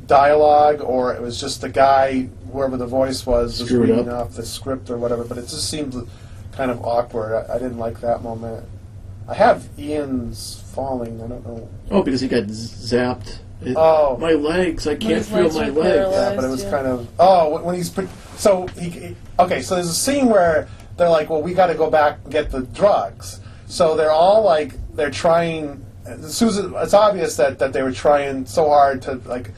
dialogue 0.07 0.81
or 0.81 1.15
it 1.15 1.21
was 1.21 1.41
just 1.41 1.61
the 1.61 1.69
guy, 1.69 2.29
whoever 2.53 2.77
the 2.77 2.87
voice 2.87 3.27
was, 3.27 3.61
was 3.61 3.69
Screwed 3.69 3.89
reading 3.89 4.09
up. 4.09 4.27
off 4.29 4.35
the 4.35 4.45
script 4.47 4.91
or 4.91 4.97
whatever. 4.99 5.25
But 5.25 5.39
it 5.39 5.43
just 5.43 5.69
seemed 5.69 5.95
kind 6.53 6.71
of 6.71 6.85
awkward. 6.85 7.35
I, 7.51 7.55
I 7.55 7.59
didn't 7.59 7.79
like 7.79 8.01
that 8.01 8.23
moment. 8.23 8.65
I 9.29 9.35
have 9.35 9.67
Ian's 9.79 10.63
falling. 10.75 11.23
I 11.23 11.27
don't 11.27 11.47
know. 11.47 11.69
Oh, 11.91 12.03
because 12.03 12.21
he 12.21 12.29
got 12.29 12.49
z- 12.49 12.97
zapped 12.97 13.39
It- 13.65 13.77
Oh. 13.77 14.17
my 14.21 14.33
legs! 14.33 14.87
I 14.87 14.95
can't 14.97 15.15
his 15.15 15.29
feel 15.29 15.45
legs 15.45 15.55
my 15.57 15.69
are 15.69 15.71
legs. 15.71 15.87
paralyzed. 15.89 16.15
Yeah, 16.31 16.37
but 16.37 16.45
it 16.45 16.49
was 16.51 16.65
yeah. 16.65 16.71
kind 16.71 16.87
of 16.87 17.09
oh 17.19 17.63
when 17.63 17.75
he's 17.75 17.89
pre- 17.89 18.09
so 18.37 18.67
he, 18.79 18.91
he 18.91 19.17
okay 19.39 19.63
so 19.63 19.77
there's 19.77 19.89
a 19.89 19.95
scene 19.95 20.27
where 20.29 20.69
they're 20.99 21.09
like 21.09 21.31
well 21.31 21.41
we 21.41 21.55
got 21.55 21.69
to 21.69 21.75
go 21.75 21.89
back 21.89 22.19
and 22.25 22.33
get 22.33 22.51
the 22.51 22.63
drugs 22.63 23.41
so 23.67 23.97
they're 23.97 24.11
all 24.11 24.43
like 24.43 24.75
they're 24.95 25.11
trying 25.11 25.83
Susan 26.29 26.75
it's 26.77 26.93
obvious 26.93 27.37
that 27.37 27.59
that 27.61 27.73
they 27.73 27.83
were 27.83 27.93
trying 27.93 28.45
so 28.45 28.69
hard 28.69 29.01
to 29.03 29.15
like 29.25 29.51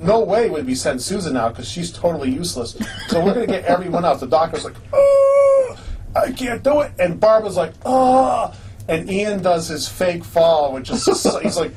no 0.00 0.20
way 0.20 0.48
would 0.50 0.66
we 0.66 0.74
send 0.74 1.00
Susan 1.00 1.36
out 1.36 1.52
because 1.52 1.68
she's 1.70 1.92
totally 1.92 2.30
useless 2.30 2.76
so 3.08 3.24
we're 3.24 3.34
gonna 3.34 3.46
get 3.46 3.64
everyone 3.66 4.04
else 4.04 4.20
the 4.20 4.26
doctor's 4.26 4.64
like 4.64 4.74
oh 4.92 5.76
I 6.16 6.32
can't 6.32 6.62
do 6.62 6.80
it 6.80 6.92
and 6.98 7.20
Barbara's 7.20 7.56
like 7.56 7.74
oh 7.84 8.52
and 8.88 9.08
Ian 9.10 9.42
does 9.42 9.68
his 9.68 9.86
fake 9.88 10.24
fall 10.24 10.72
which 10.72 10.90
is 10.90 11.04
just 11.04 11.40
he's 11.42 11.56
like 11.58 11.72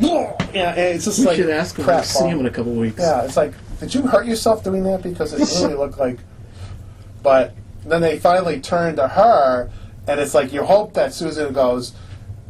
yeah 0.00 0.34
and 0.48 0.78
it's 0.78 1.04
just 1.04 1.20
We 1.20 1.26
like 1.26 1.36
should 1.36 1.50
ask 1.50 1.76
him. 1.78 1.84
crap 1.84 2.02
to 2.04 2.08
see 2.08 2.26
him 2.28 2.40
in 2.40 2.46
a 2.46 2.50
couple 2.50 2.72
weeks. 2.72 2.98
Yeah, 2.98 3.22
it's 3.24 3.36
like, 3.36 3.52
did 3.80 3.94
you 3.94 4.02
hurt 4.02 4.26
yourself 4.26 4.62
doing 4.64 4.82
that? 4.84 5.02
Because 5.02 5.32
it 5.32 5.38
really 5.62 5.74
looked 5.78 5.98
like. 5.98 6.18
But 7.22 7.54
then 7.84 8.00
they 8.02 8.18
finally 8.18 8.60
turn 8.60 8.96
to 8.96 9.08
her, 9.08 9.70
and 10.06 10.20
it's 10.20 10.34
like 10.34 10.52
you 10.52 10.64
hope 10.64 10.92
that 10.94 11.12
Susan 11.14 11.52
goes, 11.54 11.92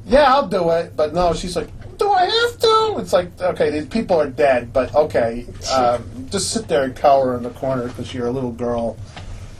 "Yeah, 0.06 0.32
I'll 0.34 0.48
do 0.48 0.70
it," 0.70 0.96
but 0.96 1.14
no, 1.14 1.34
she's 1.34 1.54
like, 1.56 1.68
"Do 1.98 2.10
I 2.10 2.24
have 2.24 2.58
to?" 2.60 2.96
It's 2.98 3.12
like, 3.12 3.40
okay, 3.40 3.70
these 3.70 3.86
people 3.86 4.20
are 4.20 4.28
dead, 4.28 4.72
but 4.72 4.94
okay, 4.94 5.46
um, 5.74 6.26
just 6.30 6.50
sit 6.50 6.68
there 6.68 6.84
and 6.84 6.94
cower 6.96 7.36
in 7.36 7.42
the 7.42 7.50
corner 7.50 7.88
because 7.88 8.12
you're 8.14 8.26
a 8.26 8.30
little 8.32 8.52
girl. 8.52 8.96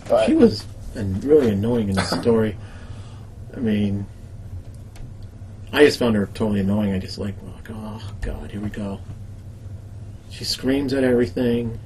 But 0.08 0.26
She 0.26 0.34
was 0.34 0.64
an- 0.94 1.20
really 1.20 1.50
annoying 1.50 1.88
in 1.88 1.96
the 1.96 2.02
story. 2.04 2.56
I 3.56 3.60
mean, 3.60 4.06
I 5.72 5.84
just 5.84 5.98
found 5.98 6.14
her 6.16 6.26
totally 6.34 6.60
annoying. 6.60 6.92
I 6.92 6.98
just 6.98 7.18
like, 7.18 7.34
oh 7.70 8.00
god, 8.20 8.50
here 8.50 8.60
we 8.60 8.68
go. 8.70 9.00
She 10.30 10.44
screams 10.44 10.92
at 10.92 11.02
everything. 11.04 11.78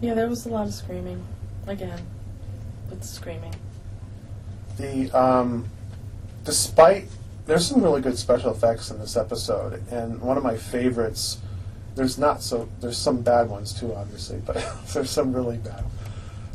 Yeah, 0.00 0.14
there 0.14 0.28
was 0.28 0.46
a 0.46 0.48
lot 0.48 0.66
of 0.66 0.74
screaming. 0.74 1.24
Again, 1.66 2.00
with 2.88 3.04
screaming. 3.04 3.54
the 4.78 5.10
um, 5.10 5.66
despite 6.44 7.08
there's 7.48 7.66
some 7.66 7.82
really 7.82 8.00
good 8.02 8.16
special 8.18 8.52
effects 8.52 8.90
in 8.90 8.98
this 9.00 9.16
episode, 9.16 9.82
and 9.90 10.20
one 10.20 10.36
of 10.36 10.44
my 10.44 10.56
favorites. 10.56 11.38
There's 11.96 12.16
not 12.18 12.42
so 12.42 12.68
there's 12.80 12.96
some 12.98 13.22
bad 13.22 13.48
ones 13.48 13.72
too, 13.72 13.92
obviously, 13.94 14.40
but 14.46 14.54
there's 14.94 15.10
some 15.10 15.32
really 15.32 15.56
bad. 15.56 15.82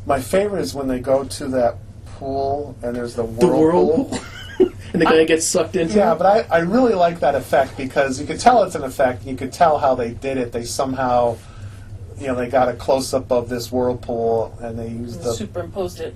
My 0.06 0.22
favorite 0.22 0.62
is 0.62 0.74
when 0.74 0.88
they 0.88 1.00
go 1.00 1.26
to 1.26 1.48
that 1.50 1.76
pool 2.06 2.78
and 2.82 2.96
there's 2.96 3.16
the 3.16 3.24
The 3.24 3.48
whirlpool. 3.48 4.06
whirlpool. 4.06 4.20
and 4.94 5.02
the 5.02 5.06
guy 5.06 5.24
gets 5.26 5.46
sucked 5.46 5.76
into 5.76 5.96
Yeah, 5.98 6.14
it. 6.14 6.18
but 6.18 6.48
I, 6.52 6.58
I 6.58 6.60
really 6.60 6.94
like 6.94 7.20
that 7.22 7.36
effect 7.36 7.76
because 7.76 8.22
you 8.22 8.28
could 8.28 8.40
tell 8.40 8.64
it's 8.64 8.76
an 8.76 8.84
effect. 8.84 9.26
You 9.26 9.36
could 9.36 9.52
tell 9.52 9.80
how 9.80 9.96
they 9.96 10.12
did 10.12 10.38
it. 10.38 10.52
They 10.54 10.64
somehow, 10.64 11.38
you 12.20 12.28
know, 12.28 12.36
they 12.36 12.48
got 12.48 12.70
a 12.70 12.74
close 12.74 13.14
up 13.14 13.30
of 13.32 13.50
this 13.50 13.70
whirlpool 13.72 14.58
and 14.62 14.78
they 14.80 14.88
used 14.90 15.24
the 15.24 15.34
Superimposed 15.34 16.00
it. 16.00 16.16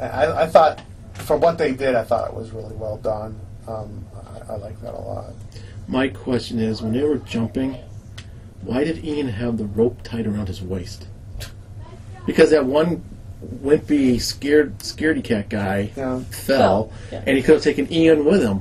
I, 0.00 0.42
I 0.42 0.46
thought, 0.46 0.82
for 1.14 1.36
what 1.36 1.56
they 1.58 1.72
did, 1.72 1.94
I 1.94 2.02
thought 2.02 2.28
it 2.30 2.34
was 2.34 2.50
really 2.50 2.74
well 2.74 2.96
done. 2.96 3.38
Um, 3.68 4.04
I, 4.48 4.52
I 4.52 4.56
like 4.56 4.80
that 4.82 4.94
a 4.94 4.98
lot. 5.00 5.32
My 5.88 6.08
question 6.08 6.58
is, 6.58 6.82
when 6.82 6.92
they 6.92 7.02
were 7.02 7.18
jumping, 7.18 7.76
why 8.62 8.84
did 8.84 9.04
Ian 9.04 9.28
have 9.28 9.58
the 9.58 9.64
rope 9.66 10.02
tied 10.02 10.26
around 10.26 10.48
his 10.48 10.60
waist? 10.62 11.06
Because 12.26 12.50
that 12.50 12.64
one 12.66 13.02
wimpy, 13.62 14.20
scared, 14.20 14.78
scaredy 14.78 15.22
cat 15.22 15.48
guy 15.48 15.90
Yeah, 15.96 16.20
fell, 16.20 16.88
Fell, 16.88 16.92
yeah. 17.12 17.22
and 17.26 17.36
he 17.36 17.42
could 17.42 17.54
have 17.54 17.62
taken 17.62 17.92
Ian 17.92 18.24
with 18.24 18.42
him. 18.42 18.60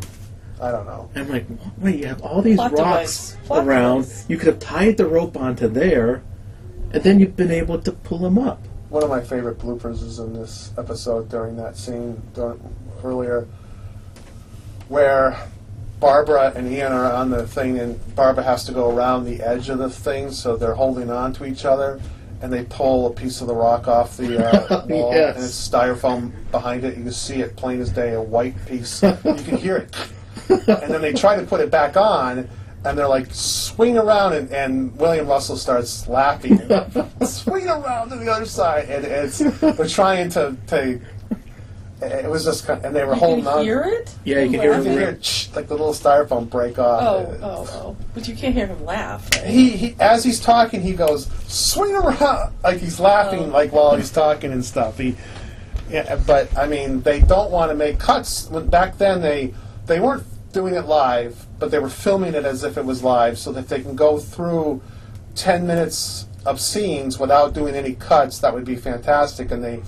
I 0.62 0.72
don't 0.72 0.86
know. 0.86 1.10
I'm 1.16 1.28
like, 1.30 1.46
wait, 1.78 2.00
you 2.00 2.06
have 2.08 2.22
all 2.22 2.42
these 2.42 2.58
Plot 2.58 2.72
rocks 2.74 3.32
device. 3.32 3.48
Plot 3.48 3.68
around. 3.68 4.02
device. 4.02 4.26
You 4.30 4.38
could 4.38 4.48
have 4.48 4.60
tied 4.60 4.98
the 4.98 5.08
rope 5.08 5.36
onto 5.38 5.68
there, 5.68 6.22
and 6.92 7.04
then 7.04 7.20
you've 7.20 7.36
been 7.36 7.52
able 7.52 7.80
to 7.82 7.92
pull 7.92 8.26
him 8.26 8.38
up. 8.38 8.60
One 8.90 9.04
of 9.04 9.10
my 9.10 9.22
favorite 9.22 9.58
bloopers 9.58 10.04
is 10.04 10.20
in 10.20 10.34
this 10.34 10.72
episode 10.78 11.28
during 11.30 11.58
that 11.58 11.76
scene 11.76 12.22
during, 12.34 12.60
earlier, 13.04 13.48
where 14.88 15.38
Barbara 16.00 16.54
and 16.56 16.72
Ian 16.72 16.92
are 16.92 17.12
on 17.12 17.30
the 17.30 17.48
thing, 17.48 17.80
and 17.80 18.16
Barbara 18.16 18.44
has 18.44 18.66
to 18.66 18.72
go 18.72 18.96
around 18.96 19.26
the 19.26 19.42
edge 19.42 19.70
of 19.70 19.80
the 19.80 19.90
thing, 19.90 20.32
so 20.32 20.56
they're 20.58 20.76
holding 20.76 21.10
on 21.10 21.34
to 21.34 21.46
each 21.46 21.66
other, 21.66 22.00
and 22.42 22.52
they 22.52 22.64
pull 22.66 23.08
a 23.08 23.12
piece 23.12 23.42
of 23.42 23.48
the 23.48 23.56
rock 23.56 23.88
off 23.88 24.18
the 24.18 24.46
uh, 24.46 24.86
wall, 24.90 25.14
Yes. 25.14 25.36
and 25.36 25.46
it's 25.46 25.70
styrofoam 25.70 26.32
behind 26.52 26.84
it. 26.84 26.98
You 26.98 27.04
can 27.04 27.12
see 27.12 27.42
it 27.42 27.56
plain 27.56 27.80
as 27.82 27.90
day, 27.90 28.14
a 28.14 28.22
white 28.22 28.54
piece. 28.68 29.02
you 29.04 29.14
can 29.24 29.58
hear 29.58 29.78
it, 29.78 29.96
and 30.50 30.94
then 30.94 31.02
they 31.02 31.14
try 31.14 31.36
to 31.38 31.44
put 31.46 31.62
it 31.62 31.72
back 31.72 31.98
on. 31.98 32.48
And 32.84 32.96
they're 32.96 33.08
like, 33.08 33.34
swing 33.34 33.98
around, 33.98 34.34
and, 34.34 34.52
and 34.52 34.96
William 35.00 35.26
Russell 35.28 35.58
starts 35.58 36.08
laughing. 36.08 36.60
swing 37.26 37.68
around 37.68 38.10
to 38.12 38.16
the 38.18 38.32
other 38.32 38.46
side, 38.46 38.90
and 38.90 39.04
it's 39.04 39.40
they're 39.40 39.88
trying 39.88 40.30
to 40.32 40.56
to. 40.68 41.02
It 42.12 42.30
was 42.30 42.46
just, 42.46 42.66
kind 42.66 42.84
and 42.86 42.96
they 42.96 43.04
were 43.04 43.14
You 43.14 43.20
holding 43.20 43.44
can 43.46 43.54
on. 43.54 43.64
hear 43.64 43.82
it? 43.82 44.14
Yeah, 44.24 44.40
you 44.40 44.46
can 44.46 44.54
You 44.54 44.62
hear 44.62 44.74
can 44.74 44.86
him. 44.86 44.92
hear 44.98 45.20
"Shh," 45.22 45.50
like 45.56 45.68
the 45.68 45.74
little 45.74 45.94
styrofoam 45.94 46.50
break 46.50 46.78
off. 46.80 47.02
Oh, 47.04 47.38
oh, 47.42 47.70
oh. 47.74 47.98
But 48.14 48.28
you 48.28 48.36
can't 48.36 48.54
hear 48.54 48.68
him 48.68 48.84
laugh. 48.86 49.30
Right? 49.36 49.46
He, 49.46 49.70
he 49.72 49.96
as 50.00 50.24
he's 50.24 50.40
talking, 50.40 50.82
he 50.82 50.94
goes 50.94 51.30
swing 51.48 51.96
around 51.96 52.54
like 52.64 52.80
he's 52.80 53.00
laughing 53.00 53.40
Oh. 53.46 53.58
like 53.58 53.72
while 53.72 53.96
he's 53.96 54.12
talking 54.12 54.52
and 54.52 54.64
stuff. 54.64 54.98
He, 54.98 55.16
yeah, 55.90 56.16
but 56.26 56.56
I 56.58 56.68
mean, 56.68 57.02
they 57.02 57.20
don't 57.22 57.52
want 57.52 57.70
to 57.72 57.76
make 57.76 58.00
cuts. 58.00 58.50
When, 58.50 58.68
back 58.68 58.98
then, 58.98 59.22
they 59.22 59.54
they 59.86 60.00
weren't 60.00 60.24
doing 60.52 60.74
it 60.76 60.86
live, 60.86 61.46
but 61.60 61.70
they 61.72 61.80
were 61.80 61.90
filming 61.90 62.34
it 62.34 62.46
as 62.46 62.64
if 62.64 62.78
it 62.78 62.86
was 62.86 63.04
live, 63.04 63.38
so 63.38 63.52
that 63.52 63.68
they 63.70 63.82
can 63.82 63.96
go 63.96 64.18
through 64.18 64.82
ten 65.36 65.68
minutes 65.68 66.26
of 66.46 66.60
scenes 66.62 67.20
without 67.20 67.54
doing 67.54 67.76
any 67.76 67.94
cuts. 67.96 68.40
That 68.40 68.54
would 68.54 68.66
be 68.66 68.76
fantastic, 68.76 69.52
and 69.52 69.64
they 69.64 69.82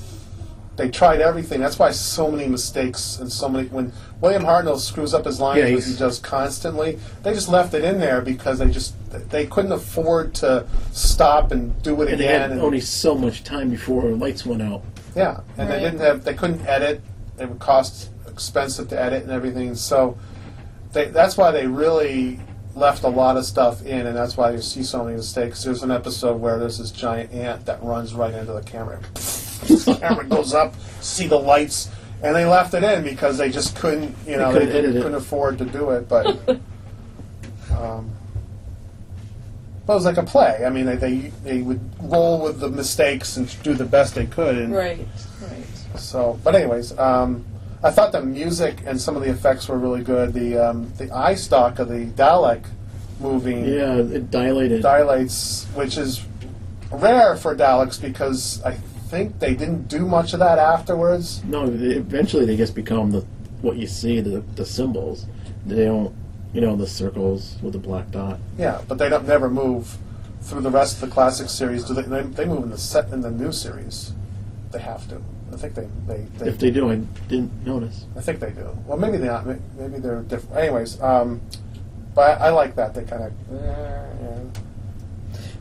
they 0.77 0.89
tried 0.89 1.19
everything. 1.22 1.60
That's 1.60 1.77
why 1.79 1.91
so 1.91 2.31
many 2.31 2.48
mistakes 2.48 3.17
and 3.19 3.31
so 3.31 3.50
many 3.50 3.67
when 3.67 3.91
William 4.22 4.43
Hartnell 4.43 4.79
screws 4.79 5.13
up 5.13 5.25
his 5.25 5.39
lines, 5.39 5.57
Yeah, 5.57 5.63
which 5.75 5.84
he 5.86 5.89
he's- 5.91 6.00
does 6.00 6.19
constantly. 6.19 7.00
They 7.24 7.34
just 7.34 7.50
left 7.50 7.74
it 7.74 7.84
in 7.84 8.00
there 8.00 8.22
because 8.22 8.60
they 8.60 8.69
just 8.69 8.93
they 9.29 9.46
couldn't 9.48 9.72
afford 9.72 10.34
to 10.36 10.65
stop 10.91 11.51
and 11.51 11.81
do 11.81 12.00
it 12.03 12.10
And 12.12 12.19
they 12.19 12.25
again. 12.25 12.41
had 12.41 12.51
and- 12.51 12.62
only 12.62 12.79
so 12.81 13.15
much 13.15 13.43
time 13.43 13.69
before 13.69 14.03
lights 14.12 14.46
went 14.46 14.62
out. 14.62 14.81
yeah, 15.15 15.39
and 15.57 15.67
they 15.69 15.74
Right. 15.75 15.84
didn't 15.84 16.00
have 16.00 16.24
they 16.24 16.34
couldn't 16.36 16.65
edit. 16.67 17.01
It 17.39 17.50
would 17.50 17.60
cost 17.60 18.10
expensive 18.27 18.88
to 18.89 19.00
edit 19.01 19.24
and 19.24 19.31
everything. 19.31 19.74
So 19.75 20.15
they, 20.93 21.05
that's 21.05 21.38
why 21.38 21.50
they 21.51 21.65
really 21.67 22.39
left 22.75 23.03
a 23.03 23.07
lot 23.10 23.36
of 23.38 23.46
stuff 23.46 23.84
in, 23.84 24.05
and 24.05 24.15
that's 24.15 24.38
why 24.38 24.51
you 24.51 24.62
see 24.62 24.84
so 24.84 25.03
many 25.03 25.15
mistakes. 25.17 25.63
There's 25.63 25.81
an 25.81 25.89
episode 25.91 26.39
where 26.39 26.60
there's 26.60 26.77
this 26.77 26.91
giant 26.91 27.34
ant 27.34 27.65
that 27.65 27.81
runs 27.84 28.13
right 28.13 28.34
into 28.34 28.53
the 28.53 28.62
camera. 28.62 29.00
the 29.85 29.95
camera 29.99 30.25
goes 30.25 30.53
up, 30.53 30.73
see 31.01 31.27
the 31.27 31.37
lights, 31.39 31.89
and 32.23 32.35
they 32.35 32.45
left 32.45 32.73
it 32.73 32.83
in 32.83 33.03
because 33.03 33.37
they 33.37 33.49
just 33.49 33.75
couldn't, 33.75 34.15
you 34.25 34.37
know, 34.37 34.51
they, 34.51 34.59
couldn't 34.65 34.73
didn't, 34.73 34.97
it. 34.97 35.01
couldn't 35.01 35.15
afford 35.15 35.57
to 35.59 35.65
do 35.65 35.91
it. 35.91 36.07
But 36.09 36.27
um, 37.71 38.09
well, 39.85 39.95
it 39.95 39.99
was 39.99 40.05
like 40.05 40.17
a 40.17 40.23
play. 40.23 40.63
I 40.65 40.69
mean, 40.69 40.85
they, 40.85 40.95
they 40.95 41.17
they 41.43 41.61
would 41.61 41.79
roll 42.01 42.41
with 42.41 42.59
the 42.59 42.69
mistakes 42.69 43.37
and 43.37 43.63
do 43.63 43.73
the 43.73 43.85
best 43.85 44.15
they 44.15 44.25
could. 44.25 44.57
And 44.57 44.73
Right, 44.73 45.07
right. 45.41 45.65
so, 45.99 46.39
but 46.43 46.55
anyways, 46.55 46.97
um, 46.97 47.45
I 47.83 47.91
thought 47.91 48.11
the 48.11 48.21
music 48.21 48.81
and 48.85 48.99
some 48.99 49.15
of 49.15 49.21
the 49.23 49.29
effects 49.29 49.69
were 49.69 49.77
really 49.77 50.03
good. 50.03 50.33
The 50.33 50.57
um, 50.57 50.91
the 50.97 51.09
eye 51.11 51.35
stalk 51.35 51.79
of 51.79 51.87
the 51.89 52.05
Dalek 52.05 52.65
moving 53.19 53.63
Yeah, 53.65 53.95
it 53.97 54.29
dilated. 54.29 54.81
dilates, 54.81 55.65
which 55.75 55.97
is 55.97 56.21
rare 56.91 57.35
for 57.37 57.55
Daleks 57.55 58.01
because 58.01 58.61
I 58.63 58.77
think 59.09 59.39
they 59.39 59.55
didn't 59.55 59.87
do 59.87 60.05
much 60.05 60.33
of 60.33 60.39
that 60.39 60.57
afterwards. 60.59 61.43
no, 61.45 61.67
they- 61.67 61.95
eventually 61.95 62.45
they 62.45 62.57
just 62.57 62.75
become 62.75 63.11
the 63.11 63.25
what 63.61 63.77
you 63.77 63.87
see 63.87 64.19
the 64.21 64.41
the 64.55 64.65
symbols. 64.65 65.25
They 65.65 65.85
don't, 65.85 66.13
you 66.53 66.61
know, 66.61 66.75
the 66.75 66.87
circles 66.87 67.57
with 67.61 67.73
the 67.73 67.79
black 67.79 68.11
dot. 68.11 68.39
Yeah, 68.57 68.81
but 68.87 68.97
they 68.97 69.09
don't 69.09 69.27
never 69.27 69.49
move 69.49 69.97
through 70.41 70.61
the 70.61 70.69
rest 70.69 70.95
of 70.95 71.01
the 71.09 71.13
classic 71.13 71.49
series. 71.49 71.83
Do 71.85 71.93
they? 71.93 72.03
They, 72.03 72.21
they 72.21 72.45
move 72.45 72.63
in 72.63 72.69
the 72.69 72.77
set 72.77 73.11
in 73.11 73.21
the 73.21 73.31
new 73.31 73.51
series. 73.51 74.13
They 74.71 74.79
have 74.79 75.07
to. 75.09 75.21
I 75.51 75.55
think 75.57 75.73
they 75.75 75.87
they. 76.07 76.25
they 76.37 76.47
If 76.49 76.59
they 76.59 76.71
do, 76.71 76.91
I 76.91 76.95
didn't 77.27 77.51
notice. 77.65 78.05
I 78.15 78.21
think 78.21 78.39
they 78.39 78.51
do. 78.51 78.69
Well, 78.85 78.97
maybe 78.97 79.17
they're 79.17 79.31
not. 79.31 79.45
Maybe 79.45 79.97
they're 79.99 80.21
different. 80.23 80.55
Anyways, 80.57 81.01
um, 81.01 81.41
but 82.13 82.39
I, 82.41 82.47
I 82.47 82.49
like 82.49 82.75
that. 82.75 82.93
They 82.93 83.03
kind 83.03 83.23
of. 83.23 83.33
Yeah, 83.51 84.43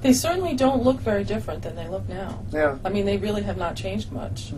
They 0.06 0.12
certainly 0.12 0.54
don't 0.54 0.84
look 0.84 1.00
very 1.00 1.24
different 1.24 1.62
than 1.62 1.74
they 1.74 1.88
look 1.88 2.08
now. 2.08 2.40
yeah. 2.52 2.78
I 2.84 2.90
mean, 2.90 3.06
they 3.06 3.16
really 3.16 3.42
have 3.42 3.56
not 3.56 3.74
changed 3.74 4.12
much. 4.12 4.52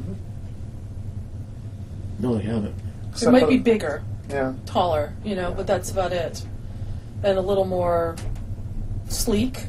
No, 2.19 2.37
they 2.37 2.45
haven't. 2.45 2.76
They 2.76 3.09
Except 3.12 3.33
might 3.33 3.40
for 3.45 3.47
be 3.49 3.57
bigger, 3.57 4.02
Yeah. 4.28 4.52
taller, 4.67 5.14
you 5.25 5.35
know, 5.35 5.52
but 5.52 5.67
that's 5.67 5.90
about 5.90 6.12
it. 6.12 6.45
And 7.23 7.38
a 7.38 7.40
little 7.40 7.64
more 7.64 8.14
sleek. 9.09 9.64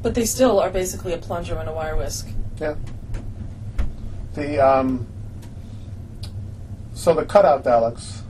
But 0.00 0.14
they 0.14 0.24
still 0.24 0.60
are 0.60 0.70
basically 0.70 1.12
a 1.12 1.18
plunger 1.18 1.56
and 1.56 1.68
a 1.68 1.72
wire 1.72 1.96
whisk. 1.96 2.28
Yeah. 2.60 2.76
The 4.34 4.60
um. 4.64 5.08
So 6.94 7.14
the 7.14 7.24
cutout 7.24 7.64
Daleks. 7.64 8.20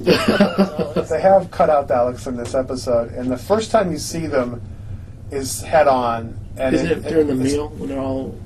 They 1.08 1.20
have 1.20 1.50
cutout 1.52 1.86
Daleks 1.86 2.26
in 2.26 2.36
this 2.36 2.54
episode, 2.56 3.12
and 3.12 3.30
the 3.30 3.36
first 3.36 3.70
time 3.70 3.92
you 3.92 3.98
see 3.98 4.26
them 4.26 4.60
is 5.32 5.62
head 5.62 5.88
on. 5.88 6.38
And 6.56 6.74
Isn't 6.74 6.90
it 6.90 7.02
during 7.08 7.26
the 7.26 7.32
it's- 7.34 7.52
meal 7.52 7.68
when 7.70 7.88
they're 7.88 7.98
all 7.98 8.38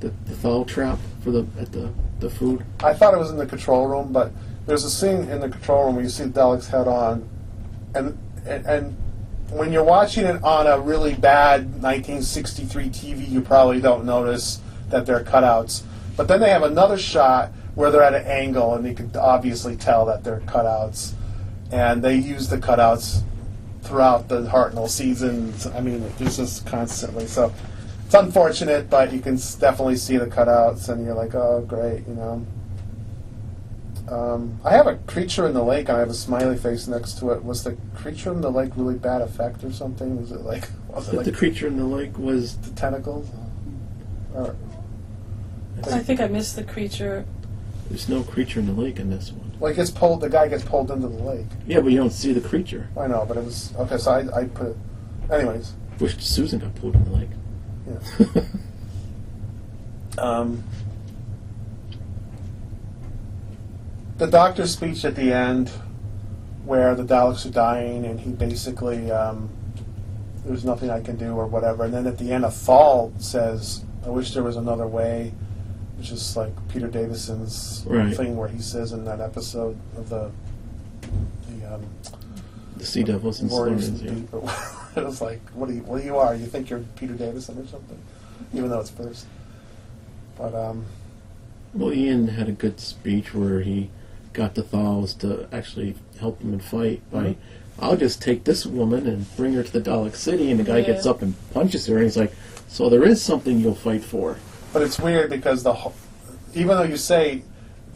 the, 0.00 0.08
the 0.26 0.34
thaw 0.34 0.64
trap 0.64 0.98
for 1.22 1.30
the 1.30 1.46
at 1.58 1.72
the 1.72 1.90
the 2.20 2.28
food? 2.28 2.64
I 2.82 2.92
thought 2.92 3.14
it 3.14 3.18
was 3.18 3.30
in 3.30 3.36
the 3.36 3.46
control 3.46 3.86
room, 3.86 4.12
but 4.12 4.32
there's 4.66 4.84
a 4.84 4.90
scene 4.90 5.28
in 5.30 5.40
the 5.40 5.48
control 5.48 5.86
room 5.86 5.94
where 5.94 6.04
you 6.04 6.10
see 6.10 6.24
Daleks 6.24 6.66
head 6.68 6.88
on, 6.88 7.28
and 7.94 8.18
and, 8.44 8.66
and 8.66 8.96
when 9.50 9.72
you're 9.72 9.84
watching 9.84 10.24
it 10.24 10.42
on 10.42 10.66
a 10.66 10.80
really 10.80 11.14
bad 11.14 11.60
1963 11.82 12.88
TV, 12.88 13.28
you 13.28 13.40
probably 13.40 13.80
don't 13.80 14.04
notice 14.04 14.60
that 14.88 15.06
they're 15.06 15.22
cutouts. 15.22 15.82
But 16.16 16.26
then 16.26 16.40
they 16.40 16.50
have 16.50 16.62
another 16.62 16.98
shot 16.98 17.52
where 17.74 17.90
they're 17.90 18.02
at 18.02 18.14
an 18.14 18.26
angle, 18.26 18.74
and 18.74 18.86
you 18.86 18.94
can 18.94 19.10
obviously 19.16 19.76
tell 19.76 20.06
that 20.06 20.24
they're 20.24 20.40
cutouts. 20.40 21.12
And 21.70 22.02
they 22.02 22.16
use 22.16 22.48
the 22.48 22.58
cutouts 22.58 23.22
throughout 23.82 24.28
the 24.28 24.42
Hartnell 24.42 24.88
seasons. 24.88 25.66
I 25.66 25.80
mean, 25.80 26.02
it's 26.18 26.36
just 26.36 26.66
constantly. 26.66 27.26
So 27.26 27.52
it's 28.06 28.14
unfortunate, 28.14 28.88
but 28.88 29.12
you 29.12 29.20
can 29.20 29.34
s- 29.34 29.54
definitely 29.54 29.96
see 29.96 30.16
the 30.16 30.26
cutouts, 30.26 30.88
and 30.88 31.04
you're 31.04 31.14
like, 31.14 31.34
oh, 31.34 31.64
great, 31.66 32.06
you 32.06 32.14
know. 32.14 32.46
Um, 34.08 34.60
I 34.64 34.70
have 34.72 34.86
a 34.86 34.96
creature 35.06 35.46
in 35.46 35.54
the 35.54 35.62
lake, 35.62 35.88
and 35.88 35.96
I 35.96 36.00
have 36.00 36.10
a 36.10 36.14
smiley 36.14 36.56
face 36.56 36.86
next 36.86 37.18
to 37.20 37.30
it. 37.30 37.44
Was 37.44 37.64
the 37.64 37.76
creature 37.94 38.32
in 38.32 38.40
the 38.40 38.50
lake 38.50 38.72
really 38.76 38.96
bad 38.96 39.22
effect 39.22 39.64
or 39.64 39.72
something? 39.72 40.20
Was 40.20 40.32
it 40.32 40.40
like 40.42 40.68
was 40.88 41.08
it 41.08 41.12
That 41.12 41.16
like 41.18 41.26
the 41.26 41.32
creature 41.32 41.66
in 41.66 41.76
the 41.76 41.84
lake 41.84 42.18
was 42.18 42.56
the 42.58 42.70
tentacles? 42.72 43.28
Or, 44.34 44.54
I 45.90 45.98
think 46.00 46.20
I 46.20 46.26
missed 46.26 46.56
the 46.56 46.64
creature. 46.64 47.24
there's 47.88 48.08
no 48.08 48.22
creature 48.22 48.60
in 48.60 48.66
the 48.66 48.72
lake 48.72 48.98
in 48.98 49.10
this 49.10 49.32
one. 49.32 49.41
He 49.70 49.76
gets 49.76 49.90
pulled. 49.90 50.20
The 50.20 50.28
guy 50.28 50.48
gets 50.48 50.64
pulled 50.64 50.90
into 50.90 51.08
the 51.08 51.22
lake. 51.22 51.46
Yeah, 51.66 51.80
but 51.80 51.92
you 51.92 51.98
don't 51.98 52.10
see 52.10 52.32
the 52.32 52.40
creature. 52.40 52.88
I 52.98 53.06
know, 53.06 53.24
but 53.26 53.36
it 53.36 53.44
was 53.44 53.72
okay. 53.76 53.98
So 53.98 54.10
I, 54.10 54.40
I 54.40 54.44
put 54.46 54.68
it. 54.68 54.76
Anyways, 55.30 55.74
Wish 56.00 56.16
Susan 56.18 56.58
got 56.58 56.74
pulled 56.74 56.94
in 56.96 57.04
the 57.04 57.10
lake. 57.10 57.30
yeah. 57.86 58.42
Um, 60.18 60.62
the 64.18 64.26
doctor's 64.26 64.72
speech 64.72 65.04
at 65.06 65.16
the 65.16 65.32
end, 65.32 65.70
where 66.64 66.94
the 66.94 67.02
Daleks 67.02 67.46
are 67.46 67.50
dying, 67.50 68.04
and 68.04 68.20
he 68.20 68.30
basically, 68.30 69.10
um, 69.10 69.48
there's 70.44 70.64
nothing 70.64 70.90
I 70.90 71.00
can 71.00 71.16
do 71.16 71.34
or 71.34 71.46
whatever. 71.46 71.84
And 71.84 71.94
then 71.94 72.06
at 72.06 72.18
the 72.18 72.30
end, 72.30 72.44
a 72.44 72.50
Thal 72.50 73.12
says, 73.18 73.84
I 74.04 74.10
wish 74.10 74.34
there 74.34 74.42
was 74.42 74.56
another 74.56 74.86
way, 74.86 75.32
which 76.02 76.10
is 76.10 76.36
like 76.36 76.50
Peter 76.68 76.88
Davison's 76.88 77.84
Right. 77.86 78.12
thing 78.16 78.36
where 78.36 78.48
he 78.48 78.60
says 78.60 78.90
in 78.90 79.04
that 79.04 79.20
episode 79.20 79.76
of 79.96 80.08
the, 80.08 80.32
the 81.48 81.74
um, 81.76 81.82
The 82.76 82.84
Sea 82.84 83.04
Devils 83.04 83.40
and 83.40 83.48
Warriors 83.48 83.86
Soldiers. 83.86 84.00
of 84.02 84.06
Yeah. 84.34 84.40
Deep. 84.42 84.96
it 84.96 85.04
was 85.04 85.20
like, 85.20 85.40
what 85.50 85.68
do 85.68 85.74
you, 85.76 85.82
what 85.82 86.00
do 86.00 86.04
you 86.04 86.16
are? 86.16 86.34
You 86.34 86.46
think 86.46 86.70
you're 86.70 86.80
Peter 86.96 87.14
Davison 87.14 87.56
or 87.56 87.66
something, 87.68 87.98
even 88.52 88.68
though 88.68 88.80
it's 88.80 88.90
first. 88.90 89.26
But 90.36 90.56
um, 90.56 90.86
Well, 91.72 91.92
Ian 91.92 92.26
had 92.26 92.48
a 92.48 92.52
good 92.52 92.80
speech 92.80 93.32
where 93.32 93.60
he 93.60 93.88
got 94.32 94.56
the 94.56 94.62
Thals 94.64 95.16
to 95.20 95.46
actually 95.52 95.94
help 96.18 96.40
him 96.42 96.52
and 96.52 96.64
fight 96.64 97.00
by, 97.12 97.22
Mhm. 97.24 97.36
I'll 97.78 97.96
just 97.96 98.20
take 98.20 98.42
this 98.42 98.66
woman 98.66 99.06
and 99.06 99.36
bring 99.36 99.52
her 99.52 99.62
to 99.62 99.72
the 99.72 99.80
Dalek 99.80 100.16
City, 100.16 100.50
and 100.50 100.58
the 100.58 100.64
guy 100.64 100.78
Yeah. 100.78 100.86
gets 100.88 101.06
up 101.06 101.22
and 101.22 101.34
punches 101.54 101.86
her, 101.86 101.94
and 101.94 102.04
he's 102.04 102.16
like, 102.16 102.32
"So 102.66 102.88
there 102.88 103.04
is 103.04 103.22
something 103.22 103.60
you'll 103.60 103.74
fight 103.76 104.02
for." 104.02 104.36
But 104.72 104.82
it's 104.82 104.98
weird 104.98 105.30
because 105.30 105.62
the 105.62 105.72
whole, 105.72 105.94
even 106.54 106.76
though 106.76 106.82
you 106.82 106.96
say 106.96 107.42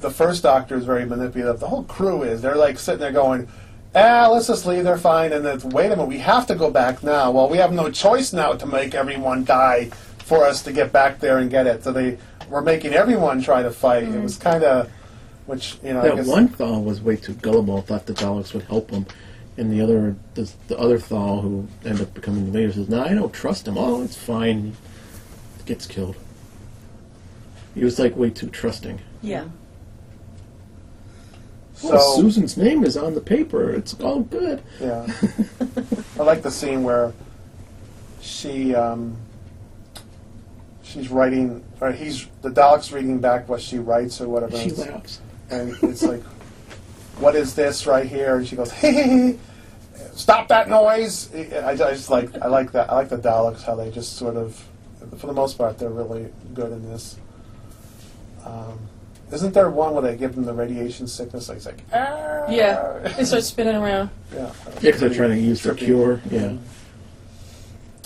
the 0.00 0.10
first 0.10 0.42
Doctor 0.42 0.76
is 0.76 0.84
very 0.84 1.06
manipulative, 1.06 1.60
the 1.60 1.68
whole 1.68 1.84
crew 1.84 2.22
is. 2.22 2.42
They're 2.42 2.56
like 2.56 2.78
sitting 2.78 3.00
there 3.00 3.12
going. 3.12 3.48
Ah, 3.94 4.28
let's 4.30 4.46
just 4.46 4.66
leave. 4.66 4.84
They're 4.84 4.98
fine. 4.98 5.32
And 5.32 5.44
then, 5.44 5.58
wait 5.70 5.86
a 5.86 5.90
minute, 5.90 6.06
we 6.06 6.18
have 6.18 6.46
to 6.48 6.54
go 6.54 6.70
back 6.70 7.02
now. 7.02 7.30
Well, 7.30 7.48
we 7.48 7.56
have 7.56 7.72
no 7.72 7.90
choice 7.90 8.34
now 8.34 8.52
to 8.52 8.66
make 8.66 8.94
everyone 8.94 9.44
die 9.44 9.86
for 10.18 10.44
us 10.44 10.62
to 10.64 10.72
get 10.72 10.92
back 10.92 11.18
there 11.18 11.38
and 11.38 11.50
get 11.50 11.66
it. 11.66 11.82
So 11.82 11.92
they 11.92 12.18
were 12.50 12.60
making 12.60 12.92
everyone 12.92 13.40
try 13.40 13.62
to 13.62 13.70
fight. 13.70 14.04
It 14.04 14.20
was 14.20 14.36
kind 14.36 14.64
of, 14.64 14.90
which 15.46 15.78
you 15.82 15.94
know, 15.94 16.00
I 16.00 16.08
That 16.08 16.16
guess, 16.16 16.26
one 16.26 16.48
Thal 16.48 16.82
was 16.82 17.00
way 17.00 17.16
too 17.16 17.34
gullible. 17.34 17.80
Thought 17.80 18.04
the 18.04 18.12
Daleks 18.12 18.52
would 18.52 18.64
help 18.64 18.90
him, 18.90 19.06
and 19.56 19.72
the 19.72 19.80
other, 19.80 20.14
the, 20.34 20.52
the 20.68 20.76
other 20.76 20.98
Thal 20.98 21.40
who 21.40 21.66
ended 21.84 22.02
up 22.02 22.12
becoming 22.12 22.52
the 22.52 22.58
leader 22.58 22.72
says, 22.72 22.90
"No, 22.90 23.02
I 23.02 23.14
don't 23.14 23.32
trust 23.32 23.66
him. 23.66 23.78
Oh, 23.78 24.02
it's 24.02 24.16
fine." 24.16 24.76
He 25.58 25.64
Gets 25.64 25.86
killed. 25.86 26.16
He 27.76 27.84
was 27.84 27.98
like 27.98 28.16
way 28.16 28.30
too 28.30 28.48
trusting. 28.48 28.98
Yeah. 29.20 29.44
so 31.74 31.90
oh, 31.92 32.16
Susan's 32.16 32.56
name 32.56 32.84
is 32.84 32.96
on 32.96 33.14
the 33.14 33.20
paper. 33.20 33.70
It's 33.70 33.92
all 34.00 34.20
good. 34.20 34.62
Yeah. 34.80 35.06
I 36.18 36.22
like 36.22 36.42
the 36.42 36.50
scene 36.50 36.84
where 36.84 37.12
she 38.22 38.74
um, 38.74 39.18
she's 40.82 41.10
writing 41.10 41.62
or 41.82 41.92
he's 41.92 42.26
the 42.40 42.48
Dalek's 42.48 42.92
reading 42.92 43.20
back 43.20 43.46
what 43.46 43.60
she 43.60 43.78
writes 43.78 44.22
or 44.22 44.28
whatever. 44.28 44.56
She 44.56 44.70
and 44.70 44.72
it's- 44.72 44.88
laughs. 44.88 45.20
and 45.50 45.76
it's 45.82 46.02
like, 46.02 46.22
what 47.18 47.36
is 47.36 47.54
this 47.54 47.86
right 47.86 48.06
here? 48.06 48.36
And 48.38 48.48
she 48.48 48.56
goes, 48.56 48.70
hey, 48.70 48.92
hey, 48.92 49.02
hey, 49.02 49.38
stop 50.14 50.48
that 50.48 50.70
noise! 50.70 51.30
I, 51.34 51.68
I 51.72 51.76
just 51.76 52.08
like 52.08 52.34
I 52.40 52.46
like 52.46 52.72
that. 52.72 52.90
I 52.90 52.94
like 52.94 53.10
the 53.10 53.18
Daleks 53.18 53.64
how 53.64 53.74
they 53.74 53.90
just 53.90 54.16
sort 54.16 54.36
of, 54.36 54.64
for 55.18 55.26
the 55.26 55.34
most 55.34 55.58
part, 55.58 55.76
they're 55.76 55.90
really 55.90 56.32
good 56.54 56.72
in 56.72 56.82
this. 56.88 57.18
Um, 58.46 58.78
isn't 59.32 59.52
there 59.54 59.68
one 59.70 59.92
where 59.92 60.02
they 60.02 60.16
give 60.16 60.36
them 60.36 60.44
the 60.44 60.52
radiation 60.54 61.08
sickness? 61.08 61.48
Like, 61.48 61.56
it's 61.56 61.66
like, 61.66 61.82
ah! 61.92 62.48
Yeah. 62.48 63.12
They 63.16 63.24
start 63.24 63.42
spinning 63.42 63.74
around. 63.74 64.10
yeah. 64.32 64.52
Yeah, 64.66 64.74
because 64.80 65.00
they're 65.00 65.14
trying 65.14 65.30
to 65.30 65.38
use 65.40 65.62
the 65.62 65.70
Trippy. 65.72 65.78
cure. 65.78 66.20
Yeah. 66.30 66.56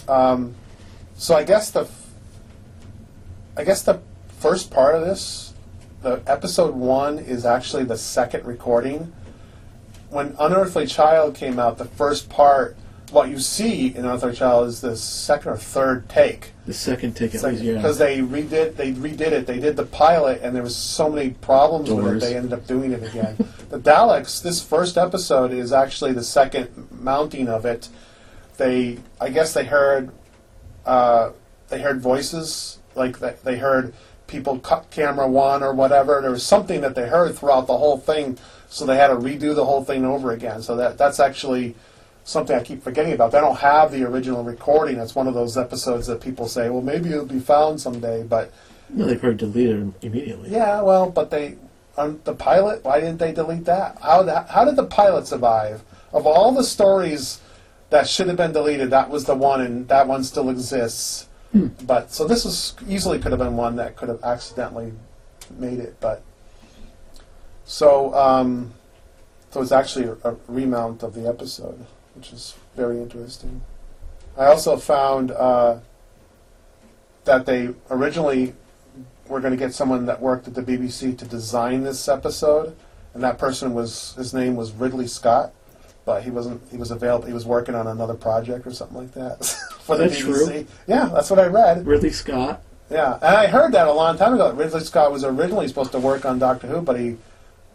Um, 0.09 0.55
so 1.15 1.37
I 1.37 1.45
guess 1.45 1.71
the, 1.71 1.87
I 3.57 3.65
guess 3.65 3.83
the 3.83 4.01
first 4.39 4.71
part 4.71 4.95
of 4.95 5.03
this, 5.03 5.53
the 6.03 6.23
episode 6.27 6.75
one 6.75 7.19
is 7.19 7.45
actually 7.45 7.85
the 7.85 7.99
second 7.99 8.47
recording. 8.47 9.13
When 10.09 10.35
Unearthly 10.41 10.87
Child 10.87 11.35
came 11.35 11.59
out, 11.59 11.77
the 11.77 11.85
first 11.85 12.31
part, 12.31 12.77
what 13.11 13.29
you 13.29 13.39
see 13.39 13.89
in 13.89 14.05
Unearthly 14.07 14.35
Child 14.35 14.69
is 14.69 14.81
the 14.81 14.97
second 14.97 15.53
or 15.53 15.57
third 15.59 16.09
take. 16.09 16.53
The 16.71 16.75
second 16.75 17.15
ticket 17.15 17.43
yeah. 17.61 17.75
Because 17.75 17.99
they 17.99 18.21
redid, 18.21 18.77
they 18.77 18.93
redid 18.93 19.33
it. 19.33 19.45
They 19.45 19.59
did 19.59 19.75
the 19.75 19.87
pilot, 19.87 20.41
and 20.41 20.55
there 20.55 20.63
was 20.63 20.77
so 20.77 21.11
many 21.11 21.31
problems 21.31 21.91
with 21.91 21.99
it. 21.99 22.03
Doors. 22.09 22.23
They 22.23 22.37
ended 22.37 22.53
up 22.53 22.65
doing 22.69 22.93
it 22.93 23.03
again. 23.03 23.37
the 23.71 23.81
Daleks. 23.81 24.41
This 24.41 24.63
first 24.63 24.97
episode 24.97 25.51
is 25.51 25.73
actually 25.73 26.13
the 26.13 26.23
second 26.23 26.87
mounting 26.93 27.49
of 27.49 27.67
it. 27.67 27.89
They, 28.57 28.99
I 29.21 29.31
guess, 29.31 29.53
they 29.53 29.65
heard, 29.65 30.13
uh, 30.87 31.33
they 31.71 31.81
heard 31.81 32.01
voices 32.01 32.79
like 32.95 33.19
they, 33.19 33.35
they 33.43 33.59
heard 33.59 33.93
people 34.29 34.61
cut 34.61 34.93
camera 34.93 35.27
one 35.27 35.65
or 35.65 35.75
whatever. 35.75 36.21
There 36.23 36.31
was 36.31 36.47
something 36.47 36.83
that 36.83 36.95
they 36.95 37.09
heard 37.09 37.37
throughout 37.37 37.67
the 37.67 37.79
whole 37.79 37.99
thing, 37.99 38.39
so 38.69 38.87
they 38.87 38.97
had 38.97 39.09
to 39.09 39.17
redo 39.17 39.57
the 39.57 39.65
whole 39.65 39.85
thing 39.85 40.05
over 40.05 40.31
again. 40.31 40.63
So 40.63 40.77
that 40.77 40.99
that's 40.99 41.19
actually 41.19 41.75
something 42.31 42.57
I 42.57 42.63
keep 42.63 42.83
forgetting 42.83 43.13
about. 43.13 43.33
They 43.33 43.41
don't 43.41 43.59
have 43.59 43.93
the 43.93 44.05
original 44.05 44.43
recording. 44.45 44.99
It's 44.99 45.15
one 45.15 45.27
of 45.29 45.35
those 45.35 45.57
episodes 45.59 46.07
that 46.07 46.21
people 46.21 46.47
say, 46.49 46.71
well, 46.71 46.83
maybe 46.83 47.11
it'll 47.11 47.27
be 47.27 47.41
found 47.41 47.81
someday. 47.81 48.23
But 48.23 48.53
No, 48.89 49.07
they 49.07 49.17
probably 49.17 49.37
deleted 49.39 49.95
it 50.01 50.07
immediately. 50.07 50.51
yeah, 50.51 50.81
well, 50.83 51.11
but 51.11 51.31
they 51.31 51.57
on 51.97 52.21
the 52.25 52.35
pilot. 52.35 52.85
Why 52.85 53.01
didn't 53.01 53.19
they 53.19 53.33
delete 53.33 53.65
that? 53.67 53.99
How 54.01 54.23
the, 54.23 54.43
how 54.43 54.65
did 54.65 54.77
the 54.77 54.87
pilot 54.87 55.27
survive? 55.27 55.83
Of 56.13 56.27
all 56.27 56.53
the 56.53 56.65
stories 56.65 57.41
that 57.91 58.09
should 58.09 58.29
have 58.29 58.37
been 58.37 58.53
deleted, 58.53 58.91
that 58.91 59.11
was 59.11 59.25
the 59.25 59.35
one, 59.35 59.61
and 59.61 59.89
that 59.89 60.07
one 60.07 60.25
still 60.25 60.49
exists. 60.49 61.27
But 61.83 62.13
so 62.13 62.27
this 62.29 62.45
was 62.45 62.75
easily 62.89 63.19
could 63.19 63.33
have 63.33 63.41
been 63.41 63.57
one 63.57 63.75
that 63.77 63.97
could 63.97 64.09
have 64.09 64.23
accidentally 64.23 64.93
made 65.59 65.81
it, 65.81 65.97
but 66.01 66.23
so 67.65 68.15
um, 68.15 68.73
so 69.51 69.61
it's 69.61 69.73
actually 69.73 70.05
a, 70.07 70.17
a 70.31 70.37
remount 70.47 71.03
of 71.03 71.13
the 71.15 71.27
episode, 71.29 71.85
which 72.15 72.33
is 72.33 72.55
very 72.77 72.99
interesting. 72.99 73.63
I 74.37 74.47
also 74.47 74.77
found 74.77 75.31
uh, 75.31 75.79
that 77.25 77.47
they 77.47 77.71
originally 77.91 78.55
were 79.29 79.41
going 79.41 79.53
to 79.53 79.57
get 79.57 79.75
someone 79.75 80.07
that 80.07 80.21
worked 80.21 80.49
at 80.49 80.55
the 80.55 80.63
BBC 80.63 81.17
to 81.19 81.25
design 81.25 81.85
this 81.85 82.09
episode, 82.09 82.77
and 83.15 83.23
that 83.23 83.39
person 83.39 83.75
was 83.75 84.15
his 84.17 84.35
name 84.35 84.57
was 84.57 84.73
Ridley 84.73 85.07
Scott, 85.07 85.53
but 86.05 86.23
he 86.23 86.31
wasn't. 86.31 86.63
He 86.71 86.77
was 86.77 86.91
available. 86.91 87.27
He 87.27 87.33
was 87.33 87.47
working 87.47 87.75
on 87.75 87.87
another 87.87 88.15
project 88.15 88.67
or 88.67 88.73
something 88.73 88.97
like 88.97 89.13
that 89.13 89.45
for 89.81 89.97
the 89.97 90.07
BBC. 90.07 90.19
true? 90.19 90.67
Yeah, 90.87 91.07
that's 91.07 91.31
what 91.31 91.39
I 91.39 91.47
read. 91.47 91.87
Ridley 91.87 92.11
Scott. 92.11 92.63
Yeah, 92.91 93.15
and 93.15 93.37
I 93.37 93.47
heard 93.47 93.73
that 93.73 93.87
a 93.87 93.93
long 93.93 94.19
time 94.19 94.35
ago. 94.35 94.53
Ridley 94.53 94.81
Scott 94.81 95.13
was 95.13 95.23
originally 95.25 95.69
supposed 95.69 95.93
to 95.93 96.01
work 96.01 96.25
on 96.25 96.39
Doctor 96.39 96.67
Who, 96.67 96.81
but 96.83 96.99
he 96.99 97.17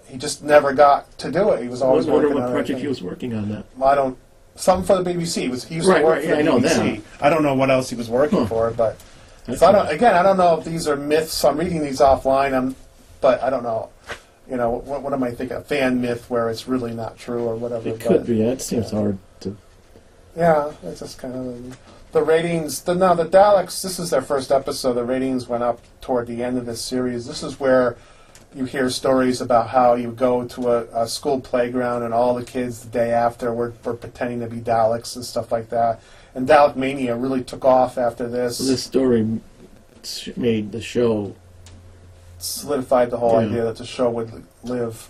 he 0.07 0.17
just 0.17 0.43
never 0.43 0.73
got 0.73 1.17
to 1.19 1.31
do 1.31 1.51
it. 1.51 1.61
He 1.61 1.69
was 1.69 1.81
I 1.81 1.87
always 1.87 2.05
wonder 2.05 2.27
working 2.27 2.41
what 2.41 2.47
on 2.47 2.51
project 2.53 2.79
he 2.79 2.87
was 2.87 3.01
working 3.01 3.33
on 3.33 3.49
that. 3.49 3.65
I 3.83 3.95
don't. 3.95 4.17
Some 4.55 4.83
for 4.83 5.01
the 5.01 5.09
BBC. 5.13 5.41
He 5.43 5.49
was 5.49 5.65
he 5.65 5.75
used 5.75 5.87
Right, 5.87 5.99
to 5.99 6.05
work 6.05 6.13
right, 6.15 6.23
for 6.23 6.29
yeah, 6.29 6.35
the 6.35 6.39
I 6.41 6.43
know 6.43 6.59
BBC. 6.59 7.01
I 7.21 7.29
don't 7.29 7.43
know 7.43 7.53
what 7.55 7.69
else 7.69 7.89
he 7.89 7.95
was 7.95 8.09
working 8.09 8.39
Huh. 8.39 8.45
for, 8.45 8.71
but 8.71 8.97
so 9.57 9.67
I 9.67 9.71
don't. 9.71 9.89
Again, 9.89 10.15
I 10.15 10.23
don't 10.23 10.37
know 10.37 10.57
if 10.57 10.65
these 10.65 10.87
are 10.87 10.95
myths. 10.95 11.43
I'm 11.43 11.57
reading 11.57 11.81
these 11.83 11.99
offline. 11.99 12.53
I'm, 12.53 12.75
but 13.21 13.43
I 13.43 13.49
don't 13.49 13.63
know. 13.63 13.89
you 14.49 14.55
know, 14.57 14.71
what, 14.71 15.01
what 15.01 15.11
am 15.13 15.23
I 15.23 15.31
thinking? 15.31 15.57
A 15.57 15.61
fan 15.61 16.01
myth 16.01 16.29
where 16.29 16.49
it's 16.49 16.67
really 16.67 16.93
not 16.93 17.17
true 17.17 17.43
or 17.43 17.55
whatever. 17.55 17.89
It 17.89 17.99
but- 17.99 18.07
could 18.07 18.25
be. 18.25 18.41
That 18.43 18.61
seems 18.61 18.91
hard 18.91 19.17
to. 19.41 19.55
Yeah, 20.37 20.71
it's 20.83 20.99
just 21.01 21.17
kind 21.17 21.35
of 21.35 21.77
the 22.13 22.23
ratings. 22.23 22.81
The 22.81 22.95
now 22.95 23.13
the 23.13 23.25
Daleks. 23.25 23.81
This 23.81 23.99
is 23.99 24.09
their 24.09 24.21
first 24.21 24.51
episode. 24.51 24.93
The 24.93 25.03
ratings 25.03 25.47
went 25.47 25.63
up 25.63 25.79
toward 26.01 26.27
the 26.27 26.43
end 26.43 26.57
of 26.57 26.65
this 26.65 26.81
series. 26.81 27.25
This 27.27 27.43
is 27.43 27.59
where 27.59 27.97
you 28.55 28.63
hear 28.65 28.89
stories 28.89 29.41
about 29.41 29.67
how 29.69 29.95
you 29.95 30.11
go 30.11 30.45
to 30.45 30.69
a, 30.69 31.03
a 31.03 31.07
school 31.07 31.41
playground 31.41 32.03
and 32.03 32.13
all 32.13 32.33
the 32.33 32.43
kids 32.45 32.83
the 32.83 32.89
day 32.89 33.11
after 33.11 33.53
were, 33.53 33.73
were 33.83 33.93
pretending 33.93 34.39
to 34.39 34.47
be 34.47 34.61
Daleks 34.61 35.17
and 35.17 35.25
stuff 35.25 35.51
like 35.51 35.69
that. 35.69 36.01
And 36.33 36.47
Dalek 36.47 36.77
Mania 36.77 37.15
really 37.17 37.43
took 37.43 37.65
off 37.65 37.97
after 37.97 38.29
this. 38.29 38.57
This 38.59 38.83
story 38.83 39.39
made 40.37 40.71
the 40.71 40.81
show. 40.81 41.35
solidified 42.37 43.09
the 43.09 43.17
whole 43.17 43.41
Yeah. 43.41 43.47
idea 43.47 43.63
that 43.65 43.77
the 43.77 43.85
show 43.85 44.09
would 44.09 44.43
live. 44.63 45.09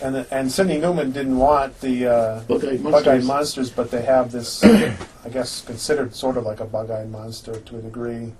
And 0.00 0.26
and 0.32 0.50
Sydney 0.50 0.78
Newman 0.78 1.12
didn't 1.12 1.36
want 1.38 1.80
the 1.80 2.06
uh, 2.06 2.40
Bug-eyed 2.48 2.82
bug-eyed 2.82 3.22
monsters. 3.22 3.26
monsters, 3.26 3.70
but 3.70 3.90
they 3.92 4.02
have 4.02 4.32
this, 4.32 4.64
I 4.64 5.28
guess, 5.30 5.60
considered 5.60 6.14
sort 6.14 6.36
of 6.36 6.44
like 6.44 6.58
a 6.60 6.64
bug-eyed 6.64 7.10
monster 7.10 7.54
to 7.60 7.76
a 7.78 7.82
degree. 7.82 8.32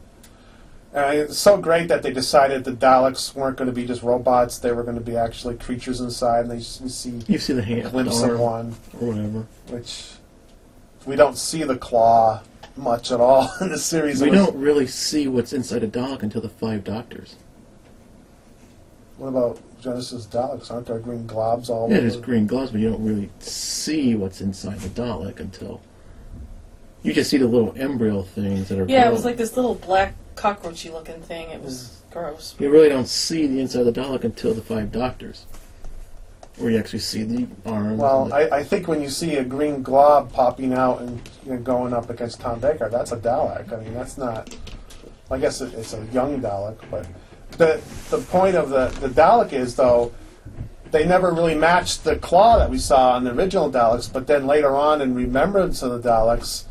And 0.95 1.19
it's 1.21 1.39
so 1.39 1.57
great 1.57 1.89
that 1.89 2.03
they 2.03 2.13
decided 2.13 2.65
the 2.65 2.73
Daleks 2.73 3.35
weren't 3.35 3.57
going 3.57 3.67
to 3.67 3.73
be 3.75 3.87
just 3.87 4.03
robots; 4.03 4.59
they 4.59 4.73
were 4.73 4.83
going 4.83 4.97
to 4.99 5.01
be 5.03 5.17
actually 5.17 5.57
creatures 5.57 6.01
inside. 6.03 6.41
And 6.41 6.51
they 6.51 6.57
s- 6.59 6.81
we 6.83 6.89
see 6.91 7.21
You 7.27 7.39
see 7.39 7.55
the 7.55 7.63
hand, 7.63 7.91
glimpse 7.91 8.21
arm, 8.23 8.31
of 8.33 8.41
one, 8.41 8.75
or 9.01 9.09
whatever. 9.09 9.47
which 9.69 10.11
we 11.07 11.17
don't 11.17 11.39
see 11.39 11.63
the 11.65 11.77
claw 11.79 12.43
much 12.77 13.11
at 13.11 13.21
all 13.21 13.51
in 13.63 13.71
the 13.71 13.79
series. 13.79 14.21
We 14.21 14.31
don't 14.31 14.55
really 14.57 14.87
see 14.87 15.29
what's 15.29 15.53
inside 15.55 15.83
a 15.83 15.89
Dalek 15.89 16.23
until 16.23 16.43
the 16.43 16.49
Five 16.51 16.85
Doctors. 16.85 17.37
What 19.17 19.29
about 19.29 19.61
Genesis 19.81 20.27
Daleks? 20.27 20.71
Aren't 20.71 20.87
there 20.87 20.99
green 20.99 21.27
globs 21.27 21.69
all 21.71 21.89
Yeah, 21.89 21.97
over? 21.99 22.01
there's 22.09 22.17
green 22.21 22.47
globs, 22.49 22.71
but 22.73 22.81
you 22.81 22.91
don't 22.91 23.03
really 23.05 23.31
see 23.41 24.15
what's 24.15 24.41
inside 24.43 24.79
the 24.81 24.89
Dalek 24.91 25.41
until 25.41 25.81
you 27.03 27.13
just 27.15 27.31
see 27.31 27.37
the 27.39 27.47
little 27.47 27.75
embryo 27.79 28.23
things 28.23 28.69
that 28.69 28.79
are. 28.79 28.87
Yeah, 28.87 29.09
it 29.09 29.13
was 29.13 29.25
like 29.25 29.37
this 29.39 29.57
little 29.57 29.75
black 29.75 30.15
cockroachy 30.35 30.93
looking 30.93 31.21
thing. 31.21 31.51
It 31.51 31.63
was 31.63 32.03
mm. 32.09 32.13
gross. 32.13 32.55
You 32.59 32.71
really 32.71 32.89
don't 32.89 33.09
see 33.09 33.47
the 33.47 33.61
inside 33.61 33.87
of 33.87 33.95
the 33.95 34.01
Dalek 34.01 34.25
until 34.25 34.55
the 34.55 34.63
Five 34.63 34.93
Doctors, 34.93 35.47
where 36.57 36.71
you 36.71 36.79
actually 36.79 37.01
see 37.01 37.23
the 37.23 37.47
arms. 37.67 38.01
Well, 38.01 38.25
and 38.25 38.35
I, 38.35 38.59
I 38.59 38.63
think 38.63 38.89
when 38.89 39.03
you 39.03 39.09
see 39.09 39.37
a 39.37 39.45
green 39.45 39.83
glob 39.83 40.33
popping 40.33 40.73
out 40.73 41.01
and 41.01 41.21
you 41.45 41.53
know, 41.53 41.59
going 41.59 41.93
up 41.93 42.11
against 42.11 42.41
Tom 42.41 42.61
Baker, 42.61 42.89
that's 42.89 43.13
a 43.13 43.17
Dalek. 43.17 43.73
I 43.73 43.83
mean, 43.83 43.95
that's 43.95 44.19
not. 44.19 44.55
I 45.31 45.39
guess 45.39 45.61
it, 45.61 45.73
it's 45.75 45.95
a 45.95 46.05
young 46.13 46.41
Dalek, 46.41 46.79
but 46.91 47.07
the 47.53 47.81
the 48.11 48.19
point 48.19 48.57
of 48.57 48.71
the 48.71 48.89
the 49.01 49.09
Dalek 49.09 49.53
is 49.53 49.77
though 49.77 50.13
they 50.93 51.07
never 51.07 51.33
really 51.33 51.55
matched 51.55 52.05
the 52.05 52.17
claw 52.17 52.59
that 52.59 52.71
we 52.71 52.79
saw 52.79 53.13
on 53.13 53.25
the 53.25 53.33
original 53.33 53.71
Daleks. 53.73 54.13
But 54.13 54.27
then 54.27 54.47
later 54.47 54.77
on, 54.77 55.01
in 55.01 55.15
remembrance 55.15 55.83
of 55.83 56.03
the 56.03 56.09
Daleks, 56.09 56.65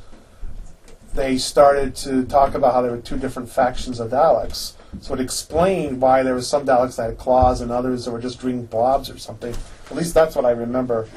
they 1.13 1.38
started 1.38 1.95
to 1.97 2.24
talk 2.26 2.56
about 2.56 2.74
how 2.74 2.82
there 2.82 2.91
were 2.91 2.97
two 2.97 3.17
different 3.17 3.50
factions 3.50 4.00
of 4.00 4.12
Daleks. 4.12 4.74
So 5.02 5.13
it 5.13 5.19
explained 5.19 6.02
why 6.02 6.24
there 6.24 6.34
were 6.34 6.41
some 6.41 6.65
Daleks 6.65 6.97
that 6.97 7.04
had 7.04 7.17
claws 7.17 7.62
and 7.62 7.71
others 7.71 8.06
that 8.06 8.12
were 8.12 8.19
just 8.19 8.39
green 8.39 8.65
blobs 8.65 9.10
or 9.10 9.17
something. 9.17 9.54
At 9.89 9.95
least 9.95 10.13
that's 10.13 10.36
what 10.36 10.45
I 10.45 10.52
remember. 10.52 11.08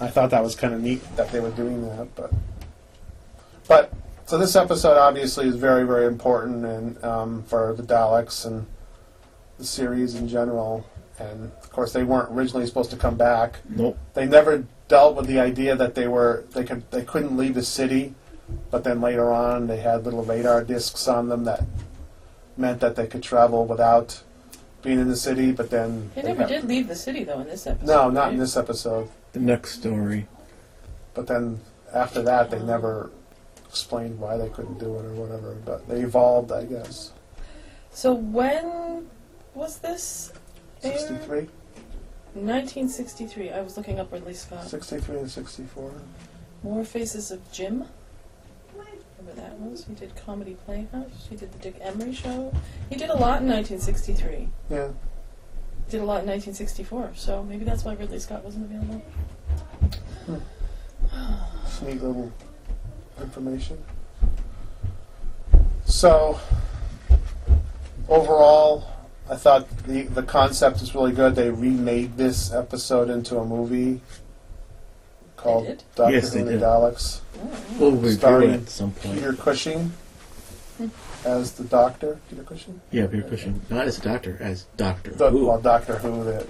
I 0.00 0.08
thought 0.08 0.30
that 0.30 0.42
was 0.42 0.54
kind 0.54 0.72
of 0.72 0.80
neat 0.80 1.02
that 1.16 1.30
they 1.30 1.40
were 1.40 1.50
doing 1.50 1.82
that, 1.88 2.14
but 2.14 2.32
but 3.68 3.92
so 4.24 4.38
this 4.38 4.56
episode 4.56 4.96
obviously 4.96 5.46
is 5.46 5.56
very 5.56 5.84
very 5.84 6.06
important 6.06 6.64
and 6.64 7.04
um, 7.04 7.42
for 7.44 7.74
the 7.74 7.82
Daleks 7.82 8.46
and 8.46 8.66
the 9.58 9.64
series 9.64 10.14
in 10.14 10.26
general. 10.26 10.86
And 11.18 11.52
of 11.62 11.70
course, 11.70 11.92
they 11.92 12.02
weren't 12.02 12.30
originally 12.32 12.66
supposed 12.66 12.90
to 12.92 12.96
come 12.96 13.16
back. 13.16 13.58
nope. 13.68 13.98
They 14.14 14.26
never 14.26 14.64
dealt 14.88 15.16
with 15.16 15.26
the 15.26 15.38
idea 15.38 15.76
that 15.76 15.94
they 15.94 16.08
were 16.08 16.44
they 16.52 16.64
could 16.64 16.90
they 16.90 17.02
couldn't 17.04 17.36
leave 17.36 17.54
the 17.54 17.62
city, 17.62 18.14
but 18.70 18.84
then 18.84 19.00
later 19.00 19.32
on 19.32 19.66
they 19.66 19.78
had 19.78 20.04
little 20.04 20.24
radar 20.24 20.62
discs 20.64 21.06
on 21.08 21.28
them 21.28 21.44
that 21.44 21.64
meant 22.56 22.80
that 22.80 22.96
they 22.96 23.06
could 23.06 23.22
travel 23.22 23.64
without 23.66 24.22
being 24.82 24.98
in 25.00 25.08
the 25.08 25.16
city. 25.16 25.52
But 25.52 25.70
then 25.70 26.10
They 26.14 26.22
they 26.22 26.28
never 26.28 26.40
got- 26.40 26.48
did 26.48 26.64
leave 26.64 26.88
the 26.88 26.96
city 26.96 27.24
though 27.24 27.40
in 27.40 27.46
this 27.46 27.66
episode. 27.66 27.86
No, 27.92 28.10
not 28.10 28.24
right? 28.24 28.32
in 28.34 28.38
this 28.38 28.56
episode. 28.56 29.08
The 29.32 29.40
next 29.40 29.78
story. 29.80 30.26
But 31.14 31.26
then 31.26 31.60
after 31.92 32.22
that, 32.22 32.50
they 32.50 32.58
never 32.60 33.10
explained 33.68 34.18
why 34.18 34.36
they 34.36 34.48
couldn't 34.48 34.78
do 34.78 34.96
it 34.96 35.04
or 35.04 35.12
whatever. 35.14 35.54
But 35.64 35.88
they 35.88 36.00
evolved, 36.00 36.50
I 36.52 36.64
guess. 36.64 37.12
So 37.92 38.12
when 38.12 39.08
was 39.54 39.78
this? 39.78 40.32
aired? 40.82 40.98
63, 40.98 41.48
1963. 42.34 43.50
I 43.50 43.60
was 43.60 43.76
looking 43.76 43.98
up 44.00 44.12
Ridley 44.12 44.34
Scott. 44.34 44.66
63 44.68 45.18
and 45.18 45.30
64. 45.30 45.92
More 46.62 46.84
Faces 46.84 47.30
of 47.30 47.50
Jim. 47.52 47.84
Remember 49.20 49.40
that 49.40 49.58
was? 49.58 49.84
He 49.84 49.94
did 49.94 50.14
Comedy 50.16 50.56
Playhouse. 50.64 51.26
He 51.28 51.36
did 51.36 51.52
the 51.52 51.58
Dick 51.58 51.76
Emery 51.80 52.14
Show. 52.14 52.52
He 52.88 52.96
did 52.96 53.10
a 53.10 53.14
lot 53.16 53.42
in 53.42 53.48
1963. 53.48 54.48
Yeah. 54.70 54.88
He 55.86 55.90
did 55.90 56.00
a 56.00 56.04
lot 56.04 56.22
in 56.22 56.28
1964. 56.28 57.12
So 57.16 57.42
maybe 57.42 57.64
that's 57.64 57.84
why 57.84 57.94
Ridley 57.94 58.18
Scott 58.18 58.44
wasn't 58.44 58.66
available. 58.66 59.02
Just 61.64 61.82
neat 61.82 62.02
little 62.02 62.32
information. 63.20 63.78
So, 65.84 66.40
overall, 68.08 68.84
I 69.28 69.36
thought 69.36 69.68
the 69.86 70.02
the 70.02 70.22
concept 70.22 70.80
is 70.82 70.94
really 70.94 71.12
good. 71.12 71.34
They 71.34 71.50
remade 71.50 72.16
this 72.16 72.52
episode 72.52 73.10
into 73.10 73.38
a 73.38 73.44
movie 73.44 74.00
called 75.36 75.66
did? 75.66 75.82
Doctor 75.94 76.14
Yes, 76.14 76.28
Who 76.28 76.34
they 76.34 76.40
and 76.40 76.48
the 76.48 76.52
did. 76.54 76.62
Daleks. 76.62 77.20
We'll 77.80 77.92
review 77.92 78.10
Starring 78.12 78.50
at 78.52 78.68
some 78.68 78.92
point. 78.92 79.14
Peter 79.16 79.32
Cushing 79.32 79.92
as 81.24 81.52
the 81.52 81.64
Doctor. 81.64 82.18
Peter 82.28 82.42
Cushing. 82.42 82.80
Yeah, 82.90 83.06
Peter 83.06 83.22
Cushing, 83.28 83.60
not 83.70 83.86
as 83.86 83.98
a 83.98 84.02
doctor, 84.02 84.36
as 84.40 84.64
Doctor 84.76 85.10
The, 85.12 85.30
Who. 85.30 85.46
well, 85.46 85.60
Doctor 85.60 85.96
Who. 85.98 86.24
That 86.24 86.46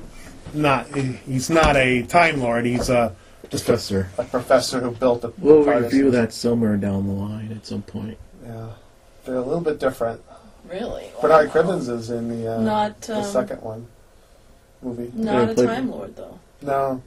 not 0.54 0.86
he's 0.94 1.48
not 1.50 1.76
a 1.76 2.02
Time 2.02 2.40
Lord. 2.40 2.66
He's 2.66 2.90
a 2.90 3.14
just 3.48 3.64
a, 3.64 3.66
Professor. 3.66 4.08
a 4.18 4.24
professor 4.24 4.80
who 4.80 4.90
built 4.90 5.22
the. 5.22 5.32
We'll 5.38 5.64
TARDIS. 5.64 5.82
review 5.84 6.10
that 6.12 6.32
somewhere 6.32 6.76
down 6.76 7.06
the 7.06 7.12
line 7.12 7.52
at 7.52 7.64
some 7.66 7.82
point. 7.82 8.18
Yeah, 8.44 8.68
they're 9.24 9.36
a 9.36 9.40
little 9.42 9.60
bit 9.60 9.78
different. 9.78 10.20
Really? 10.68 11.10
Bernard 11.20 11.48
Wow. 11.48 11.52
Cribbins 11.54 11.88
is 11.88 12.10
in 12.10 12.28
the 12.28 12.56
uh, 12.56 12.60
Not 12.60 13.00
the 13.02 13.18
um, 13.18 13.24
second 13.24 13.62
one 13.62 13.86
movie. 14.82 15.10
not 15.14 15.34
Yeah, 15.46 15.50
a 15.50 15.54
played- 15.54 15.66
Time 15.68 15.90
Lord 15.90 16.16
though. 16.16 16.38
No, 16.62 17.02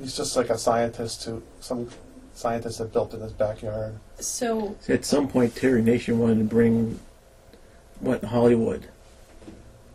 he's 0.00 0.16
just 0.16 0.36
like 0.36 0.50
a 0.50 0.58
scientist 0.58 1.24
who 1.24 1.42
some 1.60 1.88
scientist 2.34 2.78
have 2.78 2.92
built 2.92 3.14
in 3.14 3.20
his 3.20 3.32
backyard. 3.32 3.94
So 4.18 4.76
See, 4.80 4.92
at 4.92 5.04
some 5.04 5.28
point, 5.28 5.54
Terry 5.56 5.82
Nation 5.82 6.18
wanted 6.18 6.38
to 6.38 6.44
bring 6.44 7.00
what 8.00 8.22
Hollywood, 8.24 8.88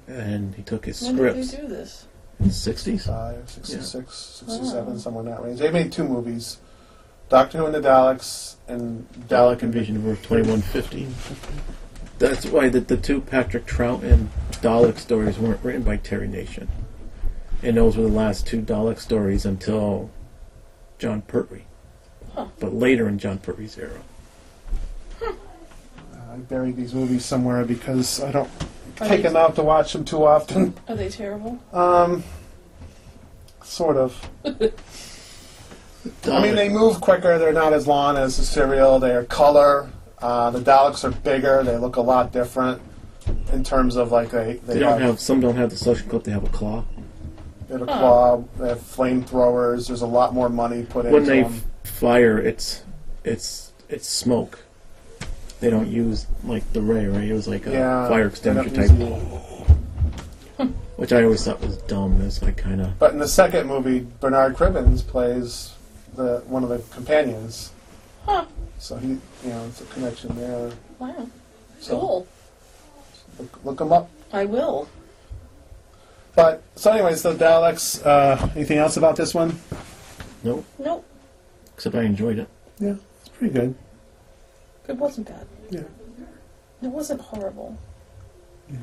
and 0.07 0.55
he 0.55 0.63
took 0.63 0.85
his 0.85 1.01
when 1.01 1.15
did 1.15 1.31
scripts 1.45 1.51
they 1.51 1.57
do 1.61 1.67
this? 1.67 2.05
in 2.39 2.47
the 2.47 2.51
'60s. 2.53 2.55
65, 3.01 3.49
66, 3.49 4.15
67, 4.15 4.93
Oh. 4.93 4.97
somewhere 4.97 5.23
in 5.25 5.29
that 5.29 5.43
range. 5.43 5.59
They 5.59 5.71
made 5.71 5.91
two 5.91 6.05
movies, 6.05 6.57
Doctor 7.27 7.59
Who 7.59 7.65
and 7.65 7.75
the 7.75 7.81
Daleks, 7.81 8.55
and 8.67 9.07
Dalek 9.27 9.61
Invasion 9.61 9.97
of 9.97 10.07
Earth 10.07 10.23
2150. 10.23 11.07
That's 12.17 12.45
why 12.45 12.67
the, 12.69 12.79
the 12.81 12.97
two 12.97 13.21
Patrick 13.21 13.65
Troughton 13.65 14.27
Dalek 14.51 14.97
stories 14.97 15.37
weren't 15.37 15.63
written 15.63 15.83
by 15.83 15.97
Terry 15.97 16.27
Nation. 16.27 16.67
And 17.61 17.77
those 17.77 17.95
were 17.97 18.03
the 18.03 18.09
last 18.09 18.47
two 18.47 18.61
Dalek 18.61 18.99
stories 18.99 19.45
until 19.45 20.09
Jon 20.97 21.21
Pertwee. 21.23 21.63
Huh. 22.35 22.45
But 22.59 22.73
later 22.73 23.07
in 23.07 23.17
Jon 23.19 23.37
Pertwee's 23.39 23.77
era. 23.77 23.99
I 25.21 26.35
buried 26.37 26.75
these 26.75 26.93
movies 26.93 27.25
somewhere 27.25 27.65
because 27.65 28.21
I 28.21 28.31
don't 28.31 28.49
Are 29.01 29.07
take 29.07 29.23
they- 29.23 29.29
them 29.29 29.35
out 29.35 29.55
to 29.55 29.63
watch 29.63 29.93
them 29.93 30.05
too 30.05 30.25
often. 30.25 30.73
Are 30.87 30.95
they 30.95 31.09
terrible? 31.09 31.59
Um, 31.73 32.23
sort 33.63 33.97
of. 33.97 34.29
I 34.45 36.41
mean, 36.41 36.55
they 36.55 36.69
move 36.69 37.01
quicker. 37.01 37.37
They're 37.39 37.51
not 37.53 37.73
as 37.73 37.87
long 37.87 38.17
as 38.17 38.37
the 38.37 38.43
serial. 38.43 38.99
They 38.99 39.11
are 39.13 39.25
color. 39.25 39.89
Uh, 40.21 40.49
the 40.51 40.59
Daleks 40.59 41.03
are 41.03 41.11
bigger. 41.11 41.63
They 41.63 41.77
look 41.77 41.95
a 41.97 42.01
lot 42.01 42.31
different 42.31 42.81
in 43.51 43.63
terms 43.63 43.95
of 43.95 44.11
like 44.11 44.29
they 44.31 44.53
they, 44.65 44.75
They 44.75 44.79
don't 44.79 45.01
have 45.01 45.19
some 45.19 45.39
don't 45.41 45.55
have 45.55 45.69
the 45.71 45.77
suction 45.77 46.09
cup. 46.09 46.23
They 46.23 46.31
have 46.31 46.43
a 46.43 46.49
claw. 46.49 46.83
they 47.67 47.73
have 47.77 47.87
a 47.87 47.91
Huh. 47.91 47.99
claw. 47.99 48.43
They 48.59 48.69
have 48.69 48.79
flamethrowers. 48.79 49.87
There's 49.87 50.01
a 50.03 50.07
lot 50.07 50.33
more 50.33 50.49
money 50.49 50.83
put 50.83 51.05
into 51.05 51.17
When 51.17 51.25
they 51.25 51.43
them. 51.43 51.61
F- 51.85 51.89
fire, 51.91 52.37
it's 52.39 52.83
it's 53.23 53.71
it's 53.89 54.07
smoke. 54.07 54.59
They 55.59 55.69
don't 55.69 55.89
use 55.89 56.25
like 56.43 56.71
the 56.73 56.81
ray, 56.81 57.05
right? 57.07 57.23
It 57.25 57.33
was 57.33 57.47
like 57.47 57.65
a 57.67 57.71
Yeah, 57.71 58.07
fire 58.07 58.29
they 58.29 58.53
don't 58.53 58.65
extinguisher 58.67 58.87
type, 58.87 58.97
the- 60.57 60.65
which 60.95 61.11
I 61.13 61.23
always 61.23 61.43
thought 61.45 61.61
was 61.61 61.77
dumb. 61.83 62.21
It's 62.21 62.41
like 62.41 62.57
kind 62.57 62.81
of 62.81 62.97
But 62.99 63.13
in 63.13 63.19
the 63.19 63.27
second 63.27 63.67
movie, 63.67 64.05
Bernard 64.19 64.55
Cribbins 64.55 65.05
plays 65.05 65.73
the 66.15 66.43
one 66.47 66.63
of 66.63 66.69
the 66.69 66.79
companions. 66.93 67.71
Huh. 68.25 68.45
So 68.77 68.95
he, 68.97 69.07
you 69.09 69.19
know, 69.45 69.65
it's 69.67 69.81
a 69.81 69.85
connection 69.85 70.35
there. 70.37 70.71
Wow. 70.99 71.27
So 71.79 71.99
Cool. 71.99 72.27
look, 73.39 73.59
look 73.65 73.81
him 73.81 73.91
up. 73.93 74.09
I 74.31 74.45
will. 74.45 74.87
But 76.35 76.61
so, 76.75 76.91
anyways, 76.91 77.21
the 77.23 77.33
Daleks. 77.33 78.05
Uh, 78.05 78.49
anything 78.55 78.77
else 78.77 78.95
about 78.97 79.15
this 79.17 79.33
one? 79.33 79.59
Nope. 80.43 80.63
Nope, 80.77 81.05
Except 81.79 81.95
I 81.95 82.03
enjoyed 82.03 82.39
it. 82.39 82.49
Yeah, 82.77 82.95
it's 83.21 83.29
pretty 83.29 83.53
good. 83.53 83.73
it 84.89 84.97
wasn't 84.97 85.27
bad. 85.27 85.47
Yeah. 85.69 85.83
It 86.81 86.89
wasn't 86.89 87.21
horrible. 87.21 87.77
Yeah. 88.69 88.79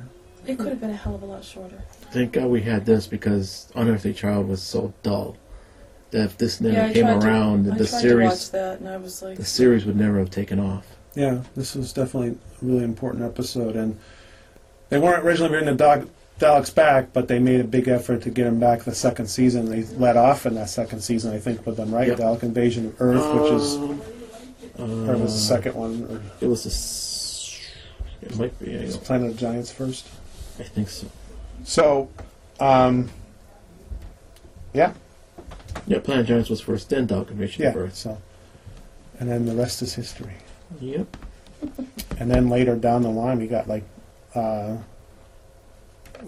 It 0.47 0.57
could 0.57 0.69
have 0.69 0.81
been 0.81 0.89
a 0.89 0.97
hell 0.97 1.15
of 1.15 1.23
a 1.23 1.27
lot 1.27 1.45
shorter. 1.45 1.79
Thank 2.11 2.33
God 2.33 2.47
we 2.47 2.63
had 2.63 2.87
this 2.87 3.07
because 3.07 3.71
Unearthly 3.75 4.15
Child 4.15 4.49
was 4.49 4.63
so 4.63 4.95
dull. 5.03 5.37
That 6.11 6.25
if 6.25 6.39
this 6.39 6.59
never 6.59 6.75
yeah, 6.75 6.93
came 6.95 7.07
around, 7.07 7.65
to, 7.65 7.73
the 7.73 7.87
tried 7.87 8.01
series 8.01 8.49
that, 8.53 8.81
and 8.81 8.89
I 8.89 8.97
was 8.97 9.21
like, 9.21 9.37
the 9.37 9.45
series 9.45 9.85
would 9.85 9.97
never 9.97 10.19
have 10.19 10.31
taken 10.31 10.59
off. 10.59 10.87
Yeah, 11.15 11.43
this 11.55 11.75
was 11.75 11.93
definitely 11.93 12.31
a 12.31 12.65
really 12.65 12.85
important 12.85 13.25
episode, 13.25 13.77
and 13.77 13.99
they 14.89 14.99
weren't 14.99 15.23
originally 15.23 15.51
bringing 15.51 15.69
the 15.69 15.75
dog 15.75 16.09
Daleks 16.39 16.75
back, 16.75 17.13
but 17.15 17.29
they 17.29 17.39
made 17.39 17.61
a 17.61 17.65
big 17.65 17.89
effort 17.89 18.21
to 18.23 18.31
get 18.31 18.47
him 18.47 18.61
back 18.61 18.83
the 18.83 18.95
second 18.95 19.27
season. 19.29 19.71
They 19.71 19.85
let 19.97 20.19
off 20.19 20.45
in 20.45 20.55
that 20.57 20.69
second 20.69 21.01
season, 21.01 21.33
I 21.33 21.39
think, 21.39 21.65
with 21.65 21.79
them, 21.79 21.95
right? 21.95 22.09
Yep. 22.09 22.19
Dalek 22.19 22.43
Invasion 22.43 22.87
of 22.87 23.01
Earth, 23.01 23.41
which 23.43 23.53
is 23.53 23.77
Um, 24.79 25.09
or 25.09 25.17
was 25.17 25.33
the 25.33 25.41
second 25.41 25.75
one, 25.75 26.05
or 26.11 26.21
It 26.45 26.49
was 26.49 26.67
a. 26.67 26.69
s- 26.69 27.59
It 28.21 28.37
might 28.39 28.59
be. 28.59 28.77
Was 28.85 28.99
Planet 28.99 29.31
of 29.31 29.35
the 29.37 29.41
Giants 29.41 29.71
first. 29.73 30.07
I 30.61 30.65
think 30.65 30.91
so. 30.91 31.07
So, 31.65 32.11
um, 32.61 33.09
yeah, 34.75 34.93
Yeah, 35.87 36.01
Planet 36.01 36.23
of 36.23 36.27
Giants 36.29 36.51
was 36.51 36.61
first, 36.61 36.91
then 36.91 37.07
Dark 37.07 37.31
Invasion 37.31 37.63
yeah. 37.63 37.71
of 37.71 37.77
Earth. 37.77 37.95
So, 37.95 38.19
and 39.19 39.31
then 39.31 39.47
the 39.47 39.55
rest 39.55 39.81
is 39.81 39.95
history. 39.95 40.35
Yep. 40.81 41.17
And 42.19 42.31
then 42.31 42.51
later 42.51 42.77
down 42.77 43.03
the 43.03 43.09
line, 43.11 43.39
we 43.39 43.47
got 43.47 43.67
like, 43.69 43.85
uh, 44.35 44.77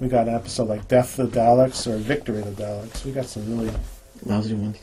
we 0.01 0.09
got 0.09 0.29
an 0.29 0.35
episode 0.35 0.68
like 0.68 0.88
Death 0.88 1.18
of 1.18 1.33
the 1.33 1.40
Daleks 1.40 1.87
or 1.87 1.96
Victory 1.96 2.38
of 2.38 2.57
the 2.57 2.62
Daleks. 2.62 3.05
We 3.05 3.12
got 3.12 3.27
some 3.27 3.59
really 3.59 3.72
Lousy 4.24 4.55
one. 4.55 4.74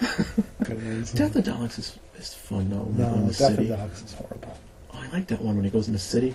good 0.64 0.84
ones. 0.84 1.12
Death 1.12 1.36
of 1.36 1.44
the 1.44 1.50
Daleks 1.50 1.78
is, 1.78 1.98
is 2.18 2.34
fun 2.34 2.70
though. 2.70 2.78
When 2.78 2.96
they 2.96 3.04
in 3.04 3.20
No, 3.20 3.26
the 3.26 3.34
Death 3.34 3.50
of 3.50 3.68
the 3.68 3.74
Daleks 3.74 4.04
is 4.04 4.14
horrible. 4.14 4.58
Oh, 4.92 4.98
I 5.00 5.08
like 5.12 5.26
that 5.28 5.40
one 5.40 5.56
when 5.56 5.64
he 5.64 5.70
goes 5.70 5.86
in 5.86 5.92
the 5.92 5.98
city. 5.98 6.34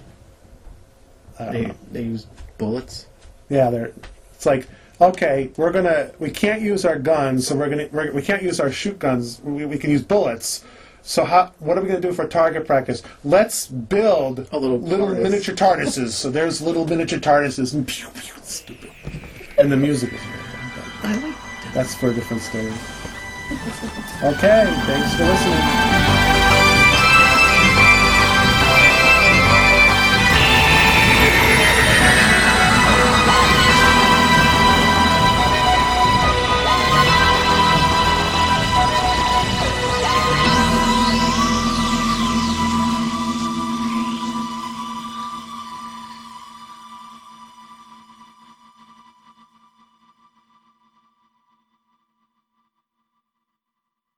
They 1.39 1.67
know. 1.67 1.75
they 1.91 2.03
use 2.03 2.27
bullets. 2.57 3.07
Yeah, 3.49 3.69
they're. 3.69 3.91
It's 4.33 4.45
like 4.45 4.67
okay, 5.01 5.51
we're 5.57 5.71
gonna. 5.71 6.11
We 6.19 6.31
can't 6.31 6.61
use 6.61 6.85
our 6.85 6.97
guns, 6.97 7.47
so 7.47 7.55
we're 7.55 7.69
gonna. 7.69 7.89
We're, 7.91 8.11
we 8.11 8.21
can't 8.21 8.43
use 8.43 8.59
our 8.59 8.71
shoot 8.71 8.97
guns. 8.99 9.41
We, 9.43 9.65
we 9.65 9.77
can 9.77 9.91
use 9.91 10.03
bullets. 10.03 10.63
So 11.07 11.23
how? 11.23 11.51
What 11.59 11.77
are 11.77 11.81
we 11.81 11.87
gonna 11.87 12.01
do 12.01 12.11
for 12.13 12.27
target 12.27 12.65
practice? 12.65 13.03
Let's 13.23 13.67
build 13.67 14.47
A 14.51 14.57
little 14.57 14.79
TARDIS. 14.79 15.21
miniature 15.21 15.55
TARDISes. 15.55 16.09
so 16.09 16.31
there's 16.31 16.61
little 16.63 16.87
miniature 16.87 17.19
TARDISes 17.19 17.75
and 17.75 17.87
pew 17.87 18.07
pew. 18.15 18.33
Stupid. 18.41 18.89
And 19.59 19.71
the 19.71 19.77
music 19.77 20.11
is. 20.13 20.19
Really 20.19 20.31
good, 20.33 20.83
I 21.03 21.13
like 21.13 21.21
that. 21.37 21.71
that's 21.75 21.93
for 21.93 22.09
a 22.09 22.13
different 22.13 22.41
story. 22.41 22.73
Okay, 24.23 24.65
thanks 24.87 25.13
for 25.15 25.25
listening. 25.25 25.94